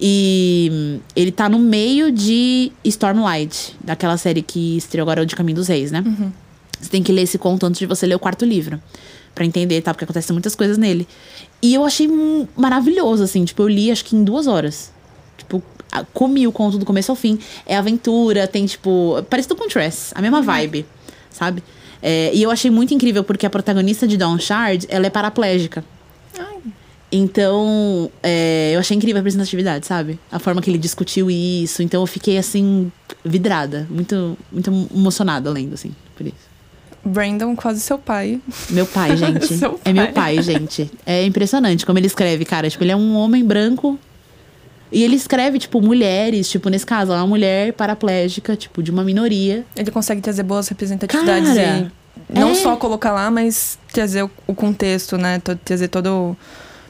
E 0.00 1.00
ele 1.14 1.32
tá 1.32 1.48
no 1.48 1.58
meio 1.58 2.10
de 2.10 2.72
Stormlight, 2.84 3.76
daquela 3.82 4.16
série 4.16 4.42
que 4.42 4.76
estreou 4.76 5.04
agora 5.04 5.22
o 5.22 5.26
De 5.26 5.34
Caminho 5.36 5.56
dos 5.56 5.68
Reis, 5.68 5.90
né? 5.90 6.02
Você 6.80 6.90
tem 6.90 7.02
que 7.02 7.12
ler 7.12 7.22
esse 7.22 7.38
conto 7.38 7.64
antes 7.64 7.78
de 7.78 7.86
você 7.86 8.06
ler 8.06 8.14
o 8.14 8.18
quarto 8.18 8.44
livro. 8.44 8.80
Pra 9.34 9.44
entender, 9.44 9.80
tá? 9.82 9.92
Porque 9.92 10.04
acontecem 10.04 10.32
muitas 10.32 10.54
coisas 10.54 10.78
nele. 10.78 11.08
E 11.60 11.74
eu 11.74 11.84
achei 11.84 12.08
maravilhoso, 12.56 13.24
assim. 13.24 13.44
Tipo, 13.44 13.62
eu 13.62 13.68
li 13.68 13.90
acho 13.90 14.04
que 14.04 14.14
em 14.14 14.22
duas 14.22 14.46
horas. 14.46 14.92
Tipo, 15.36 15.62
comi 16.12 16.46
o 16.46 16.52
conto 16.52 16.78
do 16.78 16.84
começo 16.84 17.10
ao 17.10 17.16
fim. 17.16 17.38
É 17.66 17.76
aventura, 17.76 18.46
tem, 18.46 18.66
tipo. 18.66 19.22
Parece 19.28 19.48
do 19.48 19.56
Contrast, 19.56 20.12
a 20.14 20.22
mesma 20.22 20.40
vibe, 20.40 20.86
sabe? 21.30 21.62
É, 22.00 22.30
e 22.34 22.42
eu 22.42 22.50
achei 22.50 22.70
muito 22.70 22.92
incrível 22.92 23.24
porque 23.24 23.46
a 23.46 23.50
protagonista 23.50 24.06
de 24.06 24.16
Dawn 24.16 24.38
Shard, 24.38 24.86
ela 24.88 25.06
é 25.06 25.10
paraplégica. 25.10 25.84
Então, 27.16 28.10
é, 28.24 28.72
eu 28.74 28.80
achei 28.80 28.96
incrível 28.96 29.18
a 29.18 29.20
representatividade, 29.20 29.86
sabe? 29.86 30.18
A 30.32 30.40
forma 30.40 30.60
que 30.60 30.68
ele 30.68 30.78
discutiu 30.78 31.30
isso. 31.30 31.80
Então, 31.80 32.02
eu 32.02 32.06
fiquei, 32.08 32.36
assim, 32.36 32.90
vidrada. 33.24 33.86
Muito, 33.88 34.36
muito 34.50 34.88
emocionada 34.92 35.48
lendo, 35.48 35.74
assim, 35.74 35.94
por 36.16 36.26
isso. 36.26 36.43
Brandon, 37.04 37.54
quase 37.54 37.80
seu 37.80 37.98
pai. 37.98 38.40
Meu 38.70 38.86
pai, 38.86 39.16
gente. 39.18 39.58
É 39.84 39.92
meu 39.92 40.12
pai. 40.12 40.42
gente. 40.42 40.90
É 41.04 41.24
impressionante 41.24 41.84
como 41.84 41.98
ele 41.98 42.06
escreve, 42.06 42.44
cara. 42.44 42.68
Tipo, 42.70 42.84
ele 42.84 42.92
é 42.92 42.96
um 42.96 43.14
homem 43.16 43.44
branco. 43.44 43.98
E 44.90 45.02
ele 45.02 45.16
escreve, 45.16 45.58
tipo, 45.58 45.80
mulheres. 45.82 46.48
Tipo, 46.48 46.68
nesse 46.68 46.86
caso, 46.86 47.12
é 47.12 47.16
uma 47.16 47.26
mulher 47.26 47.72
paraplégica, 47.72 48.56
tipo, 48.56 48.82
de 48.82 48.90
uma 48.90 49.02
minoria. 49.02 49.64
Ele 49.76 49.90
consegue 49.90 50.20
trazer 50.20 50.42
boas 50.42 50.68
representatividades 50.68 51.54
Cara, 51.54 51.92
e 52.30 52.38
não 52.38 52.50
é. 52.50 52.54
só 52.54 52.76
colocar 52.76 53.12
lá, 53.12 53.30
mas 53.30 53.78
trazer 53.92 54.22
o, 54.22 54.30
o 54.46 54.54
contexto, 54.54 55.18
né? 55.18 55.40
Trazer 55.64 55.88
todo. 55.88 56.36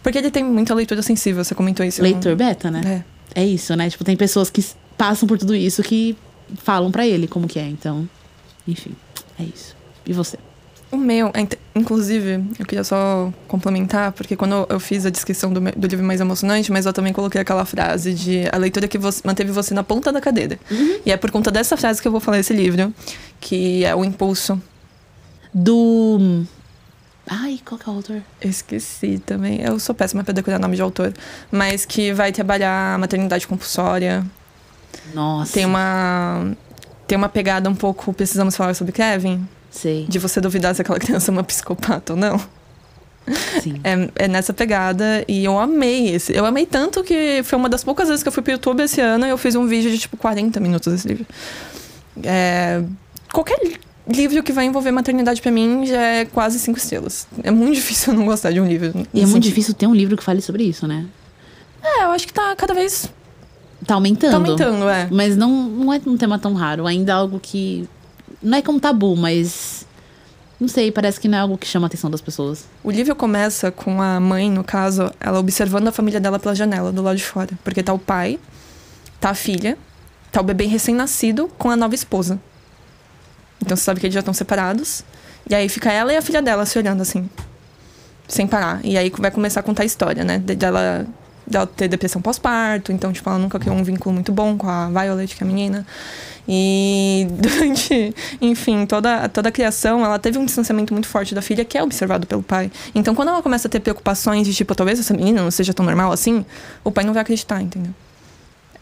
Porque 0.02 0.18
ele 0.18 0.30
tem 0.30 0.44
muita 0.44 0.74
leitura 0.74 1.00
sensível, 1.02 1.42
você 1.42 1.54
comentou 1.54 1.84
isso. 1.84 2.02
Leitor 2.02 2.36
beta, 2.36 2.70
né? 2.70 3.02
É. 3.34 3.42
É 3.42 3.44
isso, 3.44 3.74
né? 3.74 3.88
Tipo, 3.90 4.04
tem 4.04 4.16
pessoas 4.16 4.50
que 4.50 4.64
passam 4.96 5.26
por 5.26 5.38
tudo 5.38 5.54
isso 5.54 5.82
que 5.82 6.16
falam 6.62 6.90
pra 6.90 7.06
ele 7.06 7.26
como 7.26 7.48
que 7.48 7.58
é. 7.58 7.66
Então, 7.66 8.08
enfim, 8.68 8.92
é 9.38 9.42
isso. 9.44 9.73
E 10.06 10.12
você? 10.12 10.38
O 10.94 10.96
meu, 10.96 11.32
é 11.34 11.46
inclusive, 11.74 12.44
eu 12.56 12.64
queria 12.64 12.84
só 12.84 13.32
complementar, 13.48 14.12
porque 14.12 14.36
quando 14.36 14.64
eu 14.68 14.78
fiz 14.78 15.04
a 15.04 15.10
descrição 15.10 15.52
do, 15.52 15.60
do 15.60 15.88
livro 15.88 16.06
mais 16.06 16.20
emocionante, 16.20 16.70
mas 16.70 16.86
eu 16.86 16.92
também 16.92 17.12
coloquei 17.12 17.40
aquela 17.40 17.64
frase 17.64 18.14
de 18.14 18.44
a 18.52 18.56
leitura 18.56 18.86
que 18.86 18.96
você, 18.96 19.20
manteve 19.24 19.50
você 19.50 19.74
na 19.74 19.82
ponta 19.82 20.12
da 20.12 20.20
cadeira. 20.20 20.56
E 21.04 21.10
é 21.10 21.16
por 21.16 21.32
conta 21.32 21.50
dessa 21.50 21.76
frase 21.76 22.00
que 22.00 22.06
eu 22.06 22.12
vou 22.12 22.20
falar 22.20 22.38
esse 22.38 22.52
livro, 22.52 22.94
que 23.40 23.84
é 23.84 23.92
O 23.94 24.04
Impulso. 24.04 24.60
Do. 25.52 26.44
Ai, 27.26 27.60
qual 27.64 27.78
que 27.78 27.88
é 27.88 27.92
o 27.92 27.96
autor? 27.96 28.22
Esqueci 28.40 29.18
também. 29.18 29.60
Eu 29.62 29.78
sou 29.78 29.94
péssima 29.94 30.22
pra 30.22 30.32
decorar 30.32 30.58
nome 30.58 30.76
de 30.76 30.82
autor. 30.82 31.12
Mas 31.50 31.84
que 31.84 32.12
vai 32.12 32.32
trabalhar 32.32 32.94
a 32.94 32.98
maternidade 32.98 33.46
compulsória. 33.46 34.24
Nossa. 35.14 35.52
Tem 35.52 35.64
uma. 35.64 36.52
Tem 37.06 37.16
uma 37.16 37.28
pegada 37.28 37.70
um 37.70 37.74
pouco. 37.74 38.12
Precisamos 38.12 38.56
falar 38.56 38.74
sobre 38.74 38.92
Kevin? 38.92 39.46
Sei. 39.74 40.06
De 40.08 40.18
você 40.18 40.40
duvidar 40.40 40.74
se 40.74 40.82
aquela 40.82 40.98
criança 41.00 41.30
é 41.30 41.32
uma 41.32 41.42
psicopata 41.44 42.12
ou 42.12 42.18
não. 42.18 42.40
Sim. 43.62 43.80
É, 43.82 44.24
é 44.24 44.28
nessa 44.28 44.52
pegada. 44.52 45.24
E 45.26 45.44
eu 45.44 45.58
amei 45.58 46.14
esse. 46.14 46.32
Eu 46.34 46.46
amei 46.46 46.64
tanto 46.64 47.02
que 47.02 47.42
foi 47.44 47.58
uma 47.58 47.68
das 47.68 47.82
poucas 47.82 48.08
vezes 48.08 48.22
que 48.22 48.28
eu 48.28 48.32
fui 48.32 48.42
pro 48.42 48.52
YouTube 48.52 48.82
esse 48.82 49.00
ano 49.00 49.26
e 49.26 49.30
eu 49.30 49.38
fiz 49.38 49.54
um 49.56 49.66
vídeo 49.66 49.90
de 49.90 49.98
tipo 49.98 50.16
40 50.16 50.60
minutos 50.60 50.92
desse 50.92 51.08
livro. 51.08 51.26
É, 52.22 52.82
qualquer 53.32 53.58
livro 54.06 54.42
que 54.42 54.52
vai 54.52 54.66
envolver 54.66 54.90
maternidade 54.92 55.40
pra 55.40 55.50
mim 55.50 55.86
já 55.86 56.00
é 56.00 56.24
quase 56.26 56.58
cinco 56.58 56.78
estrelas. 56.78 57.26
É 57.42 57.50
muito 57.50 57.74
difícil 57.80 58.12
eu 58.12 58.18
não 58.18 58.26
gostar 58.26 58.52
de 58.52 58.60
um 58.60 58.66
livro. 58.66 58.86
E 58.88 58.90
é 58.90 59.22
muito 59.22 59.28
sentido. 59.28 59.42
difícil 59.42 59.74
ter 59.74 59.86
um 59.86 59.94
livro 59.94 60.16
que 60.16 60.22
fale 60.22 60.40
sobre 60.40 60.62
isso, 60.64 60.86
né? 60.86 61.06
É, 61.82 62.04
eu 62.04 62.10
acho 62.10 62.26
que 62.26 62.32
tá 62.32 62.54
cada 62.56 62.74
vez 62.74 63.10
Tá 63.86 63.94
aumentando. 63.94 64.30
tá 64.30 64.36
aumentando, 64.36 64.88
é. 64.88 65.08
Mas 65.10 65.36
não, 65.36 65.50
não 65.68 65.92
é 65.92 66.00
um 66.06 66.16
tema 66.16 66.38
tão 66.38 66.54
raro. 66.54 66.86
Ainda 66.86 67.12
é 67.12 67.14
algo 67.14 67.38
que. 67.40 67.88
Não 68.44 68.58
é 68.58 68.62
como 68.62 68.78
tabu, 68.78 69.16
mas. 69.16 69.86
Não 70.60 70.68
sei, 70.68 70.92
parece 70.92 71.18
que 71.18 71.26
não 71.26 71.36
é 71.38 71.40
algo 71.40 71.58
que 71.58 71.66
chama 71.66 71.86
a 71.86 71.88
atenção 71.88 72.08
das 72.10 72.20
pessoas. 72.20 72.66
O 72.82 72.90
livro 72.90 73.14
começa 73.16 73.72
com 73.72 74.00
a 74.00 74.20
mãe, 74.20 74.48
no 74.50 74.62
caso, 74.62 75.10
ela 75.18 75.38
observando 75.40 75.88
a 75.88 75.92
família 75.92 76.20
dela 76.20 76.38
pela 76.38 76.54
janela, 76.54 76.92
do 76.92 77.02
lado 77.02 77.16
de 77.16 77.24
fora. 77.24 77.50
Porque 77.64 77.82
tá 77.82 77.92
o 77.92 77.98
pai, 77.98 78.38
tá 79.20 79.30
a 79.30 79.34
filha, 79.34 79.76
tá 80.30 80.40
o 80.40 80.44
bebê 80.44 80.66
recém-nascido 80.66 81.50
com 81.58 81.70
a 81.70 81.76
nova 81.76 81.94
esposa. 81.94 82.38
Então 83.60 83.76
você 83.76 83.82
sabe 83.82 83.98
que 83.98 84.06
eles 84.06 84.14
já 84.14 84.20
estão 84.20 84.32
separados. 84.34 85.02
E 85.50 85.54
aí 85.54 85.68
fica 85.68 85.92
ela 85.92 86.12
e 86.12 86.16
a 86.16 86.22
filha 86.22 86.40
dela 86.40 86.64
se 86.64 86.78
olhando 86.78 87.00
assim, 87.02 87.28
sem 88.28 88.46
parar. 88.46 88.80
E 88.84 88.96
aí 88.96 89.10
vai 89.18 89.30
começar 89.30 89.60
a 89.60 89.62
contar 89.62 89.82
a 89.82 89.86
história, 89.86 90.22
né? 90.24 90.38
De- 90.38 90.56
Dela, 91.46 91.66
dela 91.66 91.66
ter 91.66 91.88
depressão 91.88 92.20
pós-parto. 92.20 92.92
Então, 92.92 93.12
tipo, 93.12 93.28
ela 93.28 93.38
nunca 93.38 93.58
criou 93.58 93.76
um 93.76 93.82
vínculo 93.82 94.14
muito 94.14 94.32
bom 94.32 94.56
com 94.56 94.68
a 94.68 94.88
Violet, 94.88 95.34
que 95.34 95.42
é 95.42 95.46
a 95.46 95.48
menina. 95.48 95.86
E 96.46 97.26
durante, 97.38 98.14
enfim, 98.40 98.86
toda, 98.86 99.28
toda 99.28 99.48
a 99.48 99.52
criação, 99.52 100.04
ela 100.04 100.18
teve 100.18 100.38
um 100.38 100.44
distanciamento 100.44 100.92
muito 100.92 101.08
forte 101.08 101.34
da 101.34 101.42
filha, 101.42 101.64
que 101.64 101.76
é 101.78 101.82
observado 101.82 102.26
pelo 102.26 102.42
pai. 102.42 102.70
Então, 102.94 103.14
quando 103.14 103.28
ela 103.28 103.42
começa 103.42 103.68
a 103.68 103.70
ter 103.70 103.80
preocupações 103.80 104.46
de 104.46 104.54
tipo, 104.54 104.74
talvez 104.74 104.98
essa 104.98 105.14
menina 105.14 105.42
não 105.42 105.50
seja 105.50 105.72
tão 105.72 105.84
normal 105.84 106.12
assim, 106.12 106.44
o 106.82 106.90
pai 106.90 107.04
não 107.04 107.12
vai 107.12 107.22
acreditar, 107.22 107.60
entendeu? 107.60 107.92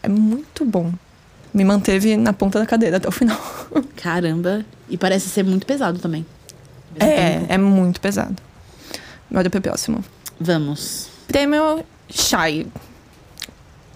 É 0.01 0.09
muito 0.09 0.65
bom. 0.65 0.91
Me 1.53 1.63
manteve 1.63 2.17
na 2.17 2.33
ponta 2.33 2.59
da 2.59 2.65
cadeira 2.65 2.97
até 2.97 3.07
o 3.07 3.11
final. 3.11 3.39
Caramba. 3.95 4.65
E 4.89 4.97
parece 4.97 5.29
ser 5.29 5.43
muito 5.43 5.65
pesado 5.65 5.99
também. 5.99 6.25
É, 6.99 7.39
tempo. 7.39 7.45
é 7.49 7.57
muito 7.57 8.01
pesado. 8.01 8.35
Bora 9.29 9.49
pro 9.49 9.61
próximo. 9.61 10.03
Vamos. 10.39 11.09
Prêmio 11.27 11.83
Shai. 12.13 12.67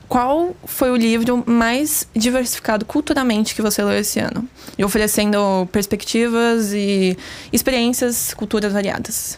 Qual 0.09 0.55
foi 0.65 0.89
o 0.89 0.95
livro 0.95 1.43
mais 1.45 2.07
diversificado 2.15 2.85
culturalmente 2.85 3.53
que 3.53 3.61
você 3.61 3.83
leu 3.83 3.99
esse 3.99 4.19
ano? 4.19 4.47
E 4.77 4.83
oferecendo 4.83 5.67
perspectivas 5.71 6.73
e 6.73 7.17
experiências, 7.51 8.33
culturas 8.33 8.71
variadas. 8.71 9.37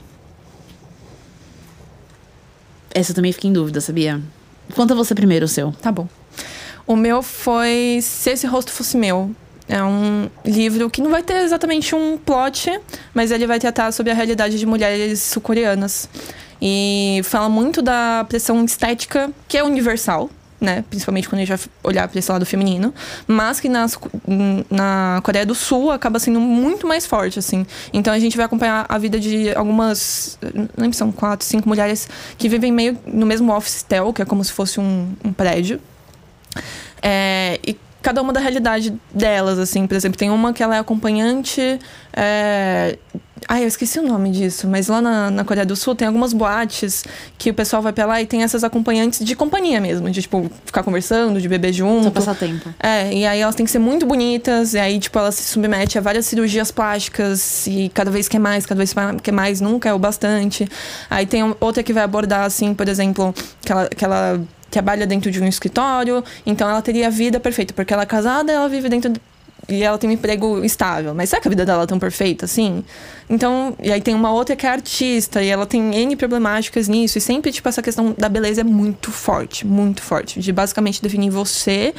Essa 2.93 3.11
eu 3.11 3.15
também 3.15 3.31
fiquei 3.31 3.49
em 3.49 3.53
dúvida, 3.53 3.81
sabia? 3.81 4.21
Conta 4.75 4.93
você 4.93 5.15
primeiro 5.15 5.45
o 5.45 5.49
seu. 5.49 5.71
Tá 5.71 5.91
bom. 5.91 6.07
O 6.85 6.95
meu 6.95 7.21
foi 7.21 7.99
Se 8.01 8.31
Esse 8.31 8.47
Rosto 8.47 8.71
Fosse 8.71 8.97
Meu. 8.97 9.31
É 9.67 9.83
um 9.83 10.29
livro 10.43 10.89
que 10.89 11.01
não 11.01 11.11
vai 11.11 11.21
ter 11.21 11.37
exatamente 11.43 11.93
um 11.93 12.17
plot, 12.17 12.79
mas 13.13 13.29
ele 13.31 13.45
vai 13.45 13.59
tratar 13.59 13.91
sobre 13.91 14.11
a 14.11 14.15
realidade 14.15 14.57
de 14.57 14.65
mulheres 14.65 15.19
sul-coreanas. 15.21 16.09
E 16.61 17.21
fala 17.23 17.49
muito 17.49 17.81
da 17.81 18.25
pressão 18.27 18.63
estética, 18.65 19.31
que 19.47 19.57
é 19.57 19.63
universal, 19.63 20.29
né? 20.59 20.83
Principalmente 20.89 21.29
quando 21.29 21.41
a 21.41 21.45
gente 21.45 21.55
vai 21.55 21.59
olhar 21.83 22.07
para 22.07 22.19
esse 22.19 22.31
lado 22.31 22.45
feminino, 22.45 22.93
mas 23.25 23.59
que 23.59 23.69
nas, 23.69 23.97
na 24.69 25.21
Coreia 25.23 25.45
do 25.45 25.55
Sul 25.55 25.91
acaba 25.91 26.19
sendo 26.19 26.39
muito 26.39 26.85
mais 26.85 27.05
forte, 27.05 27.39
assim. 27.39 27.65
Então 27.93 28.13
a 28.13 28.19
gente 28.19 28.35
vai 28.35 28.45
acompanhar 28.45 28.85
a 28.89 28.97
vida 28.97 29.19
de 29.19 29.53
algumas, 29.55 30.37
não 30.53 30.67
lembro 30.77 30.97
são 30.97 31.11
quatro, 31.11 31.45
cinco 31.45 31.67
mulheres 31.67 32.09
que 32.37 32.49
vivem 32.49 32.71
meio 32.71 32.97
no 33.05 33.25
mesmo 33.25 33.55
office 33.55 33.83
tel, 33.83 34.11
que 34.11 34.21
é 34.21 34.25
como 34.25 34.43
se 34.43 34.51
fosse 34.51 34.79
um, 34.79 35.13
um 35.23 35.31
prédio. 35.31 35.79
É, 37.01 37.59
e 37.65 37.77
cada 38.01 38.21
uma 38.21 38.31
da 38.31 38.39
realidade 38.39 38.93
delas, 39.13 39.59
assim. 39.59 39.85
Por 39.87 39.95
exemplo, 39.95 40.17
tem 40.17 40.29
uma 40.29 40.53
que 40.53 40.63
ela 40.63 40.75
é 40.75 40.79
acompanhante. 40.79 41.79
É... 42.13 42.97
Ai, 43.47 43.63
eu 43.63 43.67
esqueci 43.67 43.97
o 43.99 44.03
nome 44.03 44.31
disso, 44.31 44.67
mas 44.67 44.89
lá 44.89 45.01
na, 45.01 45.31
na, 45.31 45.43
Coreia 45.45 45.65
do 45.65 45.75
Sul 45.75 45.95
tem 45.95 46.07
algumas 46.07 46.33
boates 46.33 47.05
que 47.37 47.49
o 47.49 47.53
pessoal 47.53 47.81
vai 47.81 47.93
pra 47.93 48.05
lá 48.05 48.21
e 48.21 48.25
tem 48.25 48.43
essas 48.43 48.63
acompanhantes 48.65 49.25
de 49.25 49.35
companhia 49.35 49.79
mesmo, 49.79 50.09
de 50.09 50.21
tipo, 50.21 50.51
ficar 50.65 50.83
conversando, 50.83 51.39
de 51.39 51.47
beber 51.47 51.71
junto. 51.71 52.03
Só 52.03 52.11
passar 52.11 52.35
tempo. 52.35 52.71
É, 52.79 53.11
e 53.13 53.25
aí 53.25 53.39
elas 53.39 53.55
têm 53.55 53.65
que 53.65 53.71
ser 53.71 53.79
muito 53.79 54.05
bonitas, 54.05 54.73
e 54.73 54.79
aí, 54.79 54.99
tipo, 54.99 55.17
elas 55.17 55.35
se 55.35 55.43
submetem 55.43 55.97
a 55.97 56.01
várias 56.01 56.25
cirurgias 56.25 56.69
plásticas, 56.69 57.65
e 57.65 57.89
cada 57.93 58.11
vez 58.11 58.27
quer 58.27 58.39
mais, 58.39 58.65
cada 58.65 58.77
vez 58.77 58.93
quer 59.23 59.31
mais, 59.31 59.61
nunca 59.61 59.87
é 59.87 59.93
o 59.93 59.97
bastante. 59.97 60.69
Aí 61.09 61.25
tem 61.25 61.55
outra 61.61 61.81
que 61.81 61.93
vai 61.93 62.03
abordar, 62.03 62.43
assim, 62.43 62.73
por 62.73 62.89
exemplo, 62.89 63.33
que 63.61 63.71
ela, 63.71 63.87
que 63.87 64.05
ela 64.05 64.39
trabalha 64.69 65.05
dentro 65.07 65.31
de 65.31 65.41
um 65.41 65.47
escritório, 65.47 66.23
então 66.45 66.69
ela 66.69 66.81
teria 66.81 67.07
a 67.07 67.09
vida 67.09 67.39
perfeita, 67.39 67.73
porque 67.73 67.93
ela 67.93 68.03
é 68.03 68.05
casada, 68.05 68.51
ela 68.51 68.67
vive 68.69 68.89
dentro 68.89 69.09
de, 69.09 69.21
e 69.67 69.83
ela 69.83 69.97
tem 69.97 70.09
um 70.09 70.13
emprego 70.13 70.63
estável. 70.63 71.13
Mas 71.13 71.29
será 71.29 71.41
que 71.41 71.47
a 71.47 71.51
vida 71.51 71.65
dela 71.65 71.83
é 71.83 71.85
tão 71.85 71.99
perfeita 71.99 72.45
assim? 72.45 72.83
Então, 73.29 73.75
e 73.81 73.91
aí 73.91 74.01
tem 74.01 74.15
uma 74.15 74.31
outra 74.31 74.55
que 74.55 74.65
é 74.65 74.69
artista, 74.69 75.43
e 75.43 75.47
ela 75.47 75.65
tem 75.65 75.95
N 75.95 76.15
problemáticas 76.15 76.87
nisso, 76.87 77.17
e 77.17 77.21
sempre, 77.21 77.51
tipo, 77.51 77.67
essa 77.69 77.81
questão 77.81 78.15
da 78.17 78.29
beleza 78.29 78.61
é 78.61 78.63
muito 78.63 79.11
forte, 79.11 79.65
muito 79.65 80.01
forte, 80.01 80.39
de 80.39 80.51
basicamente 80.51 81.01
definir 81.01 81.29
você 81.29 81.93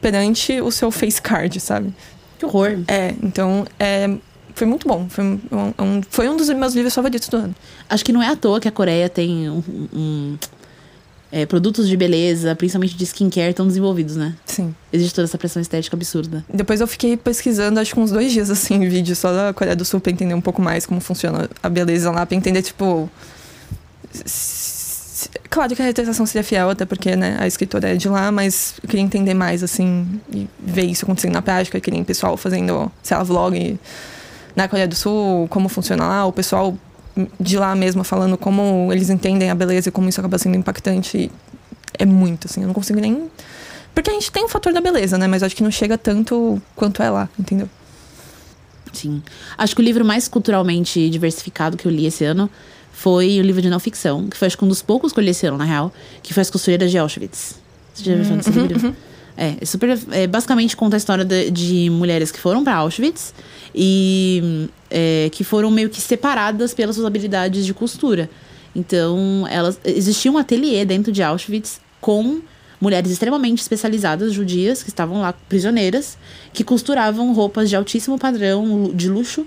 perante 0.00 0.60
o 0.60 0.70
seu 0.70 0.90
face 0.90 1.20
card, 1.20 1.58
sabe? 1.60 1.94
Que 2.38 2.44
horror. 2.44 2.80
É, 2.88 3.14
então, 3.22 3.64
é, 3.78 4.10
foi 4.54 4.66
muito 4.66 4.86
bom. 4.86 5.06
Foi 5.08 5.24
um, 5.24 5.40
um, 5.78 6.02
foi 6.08 6.28
um 6.28 6.36
dos 6.36 6.48
meus 6.50 6.74
livros 6.74 6.94
favoritos 6.94 7.28
do 7.28 7.36
ano. 7.36 7.54
Acho 7.88 8.04
que 8.04 8.12
não 8.12 8.22
é 8.22 8.28
à 8.28 8.36
toa 8.36 8.60
que 8.60 8.68
a 8.68 8.72
Coreia 8.72 9.08
tem 9.08 9.48
um, 9.50 9.62
um 9.92 10.38
é, 11.34 11.44
produtos 11.44 11.88
de 11.88 11.96
beleza, 11.96 12.54
principalmente 12.54 12.96
de 12.96 13.02
skincare, 13.02 13.50
estão 13.50 13.66
desenvolvidos, 13.66 14.14
né? 14.14 14.36
Sim. 14.46 14.72
Existe 14.92 15.12
toda 15.12 15.24
essa 15.24 15.36
pressão 15.36 15.60
estética 15.60 15.96
absurda. 15.96 16.44
Depois 16.48 16.80
eu 16.80 16.86
fiquei 16.86 17.16
pesquisando, 17.16 17.80
acho 17.80 17.92
que 17.92 17.98
uns 17.98 18.12
dois 18.12 18.30
dias, 18.30 18.50
assim, 18.50 18.88
vídeo 18.88 19.16
só 19.16 19.32
da 19.32 19.52
Coreia 19.52 19.74
do 19.74 19.84
Sul 19.84 19.98
pra 19.98 20.12
entender 20.12 20.32
um 20.34 20.40
pouco 20.40 20.62
mais 20.62 20.86
como 20.86 21.00
funciona 21.00 21.50
a 21.60 21.68
beleza 21.68 22.08
lá, 22.12 22.24
pra 22.24 22.36
entender, 22.36 22.62
tipo. 22.62 23.10
Claro 25.50 25.74
que 25.74 25.82
a 25.82 25.84
retratação 25.84 26.24
seria 26.24 26.44
fiel, 26.44 26.70
até 26.70 26.84
porque, 26.84 27.16
né, 27.16 27.36
a 27.40 27.48
escritora 27.48 27.88
é 27.88 27.96
de 27.96 28.08
lá, 28.08 28.30
mas 28.30 28.74
eu 28.80 28.88
queria 28.88 29.04
entender 29.04 29.34
mais, 29.34 29.64
assim, 29.64 30.06
e 30.32 30.48
ver 30.60 30.84
isso 30.84 31.04
acontecendo 31.04 31.32
na 31.32 31.42
prática. 31.42 31.76
Eu 31.76 31.82
queria 31.82 32.00
um 32.00 32.04
pessoal 32.04 32.36
fazendo, 32.36 32.92
sei 33.02 33.16
lá, 33.16 33.24
vlog 33.24 33.76
na 34.54 34.68
Coreia 34.68 34.86
do 34.86 34.94
Sul, 34.94 35.48
como 35.48 35.68
funciona 35.68 36.06
lá, 36.06 36.26
o 36.26 36.32
pessoal 36.32 36.78
de 37.38 37.58
lá 37.58 37.74
mesmo 37.74 38.02
falando 38.02 38.36
como 38.36 38.88
eles 38.92 39.10
entendem 39.10 39.50
a 39.50 39.54
beleza 39.54 39.88
e 39.88 39.92
como 39.92 40.08
isso 40.08 40.20
acaba 40.20 40.38
sendo 40.38 40.56
impactante. 40.56 41.30
É 41.96 42.04
muito, 42.04 42.46
assim, 42.48 42.62
eu 42.62 42.66
não 42.66 42.74
consigo 42.74 43.00
nem. 43.00 43.30
Porque 43.94 44.10
a 44.10 44.12
gente 44.12 44.30
tem 44.32 44.44
o 44.44 44.48
fator 44.48 44.72
da 44.72 44.80
beleza, 44.80 45.16
né? 45.16 45.28
Mas 45.28 45.42
acho 45.42 45.54
que 45.54 45.62
não 45.62 45.70
chega 45.70 45.96
tanto 45.96 46.60
quanto 46.74 47.02
é 47.02 47.10
lá, 47.10 47.28
entendeu? 47.38 47.68
Sim. 48.92 49.22
Acho 49.56 49.74
que 49.74 49.80
o 49.80 49.84
livro 49.84 50.04
mais 50.04 50.26
culturalmente 50.26 51.08
diversificado 51.08 51.76
que 51.76 51.86
eu 51.86 51.92
li 51.92 52.06
esse 52.06 52.24
ano 52.24 52.50
foi 52.92 53.38
o 53.40 53.42
livro 53.42 53.60
de 53.60 53.68
não 53.68 53.78
ficção, 53.78 54.28
que 54.28 54.36
foi 54.36 54.46
acho 54.46 54.56
que 54.56 54.64
um 54.64 54.68
dos 54.68 54.82
poucos 54.82 55.12
que 55.12 55.18
eu 55.18 55.24
li 55.24 55.30
esse 55.30 55.46
ano, 55.46 55.58
na 55.58 55.64
real, 55.64 55.92
que 56.22 56.32
foi 56.32 56.40
As 56.40 56.50
Costureiras 56.50 56.90
de 56.90 56.98
Auschwitz. 56.98 57.56
Você 57.92 58.04
já 58.04 58.24
falar 58.24 58.36
desse 58.36 58.50
uhum, 58.50 58.66
livro? 58.66 58.88
Uhum. 58.88 58.94
É, 59.36 59.56
é, 59.60 59.64
super. 59.64 59.98
É, 60.12 60.26
basicamente 60.26 60.76
conta 60.76 60.96
a 60.96 60.98
história 60.98 61.24
de, 61.24 61.50
de 61.50 61.90
mulheres 61.90 62.30
que 62.30 62.38
foram 62.38 62.62
para 62.62 62.76
Auschwitz 62.76 63.34
e 63.74 64.68
é, 64.90 65.28
que 65.32 65.42
foram 65.42 65.70
meio 65.70 65.90
que 65.90 66.00
separadas 66.00 66.72
pelas 66.72 66.94
suas 66.94 67.06
habilidades 67.06 67.66
de 67.66 67.74
costura. 67.74 68.30
Então, 68.74 69.46
elas 69.50 69.78
existia 69.84 70.30
um 70.30 70.38
ateliê 70.38 70.84
dentro 70.84 71.12
de 71.12 71.22
Auschwitz 71.22 71.80
com 72.00 72.40
mulheres 72.80 73.10
extremamente 73.10 73.60
especializadas, 73.62 74.32
judias, 74.32 74.82
que 74.82 74.88
estavam 74.88 75.20
lá 75.20 75.32
prisioneiras, 75.32 76.18
que 76.52 76.62
costuravam 76.62 77.32
roupas 77.32 77.70
de 77.70 77.76
altíssimo 77.76 78.18
padrão, 78.18 78.90
de 78.92 79.08
luxo, 79.08 79.46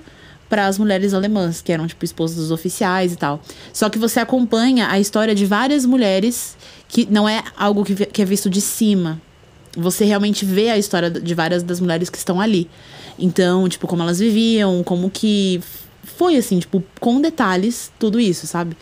para 0.50 0.66
as 0.66 0.78
mulheres 0.78 1.14
alemãs, 1.14 1.62
que 1.62 1.74
eram, 1.74 1.86
tipo, 1.88 2.04
esposas 2.06 2.38
dos 2.38 2.52
oficiais 2.52 3.12
e 3.12 3.18
tal. 3.18 3.42
Só 3.74 3.90
que 3.90 4.00
você 4.00 4.22
acompanha 4.22 4.90
a 4.90 4.98
história 4.98 5.36
de 5.36 5.46
várias 5.46 5.86
mulheres, 5.86 6.58
que 6.88 7.06
não 7.12 7.28
é 7.28 7.44
algo 7.58 7.84
que, 7.84 8.06
que 8.06 8.22
é 8.22 8.26
visto 8.26 8.50
de 8.50 8.62
cima 8.62 9.22
você 9.78 10.06
realmente 10.06 10.44
vê 10.44 10.70
a 10.70 10.78
história 10.78 11.10
de 11.10 11.34
várias 11.36 11.64
das 11.64 11.80
mulheres 11.80 12.10
que 12.10 12.18
estão 12.18 12.42
ali. 12.42 12.70
Então, 13.18 13.68
tipo, 13.70 13.88
como 13.88 14.02
elas 14.02 14.20
viviam, 14.20 14.84
como 14.84 15.10
que 15.10 15.62
foi 16.04 16.36
assim, 16.36 16.60
tipo, 16.60 16.84
com 17.00 17.22
detalhes, 17.22 17.92
tudo 18.00 18.20
isso, 18.20 18.48
sabe? 18.48 18.76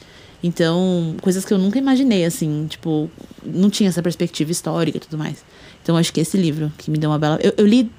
Então, 0.43 1.15
coisas 1.21 1.43
que 1.43 1.53
eu 1.53 1.57
nunca 1.57 1.79
imaginei, 1.79 2.23
assim, 2.23 2.67
tipo, 2.69 3.09
não 3.43 3.69
tinha 3.69 3.89
essa 3.89 4.03
perspectiva 4.03 4.51
histórica 4.51 4.97
e 4.97 5.01
tudo 5.01 5.17
mais. 5.17 5.43
Então, 5.81 5.97
acho 5.97 6.13
que 6.13 6.19
esse 6.19 6.37
livro 6.37 6.71
que 6.77 6.91
me 6.91 6.97
deu 6.97 7.09
uma 7.09 7.17
bela. 7.17 7.39
Eu, 7.41 7.53
eu 7.57 7.65
li, 7.65 7.91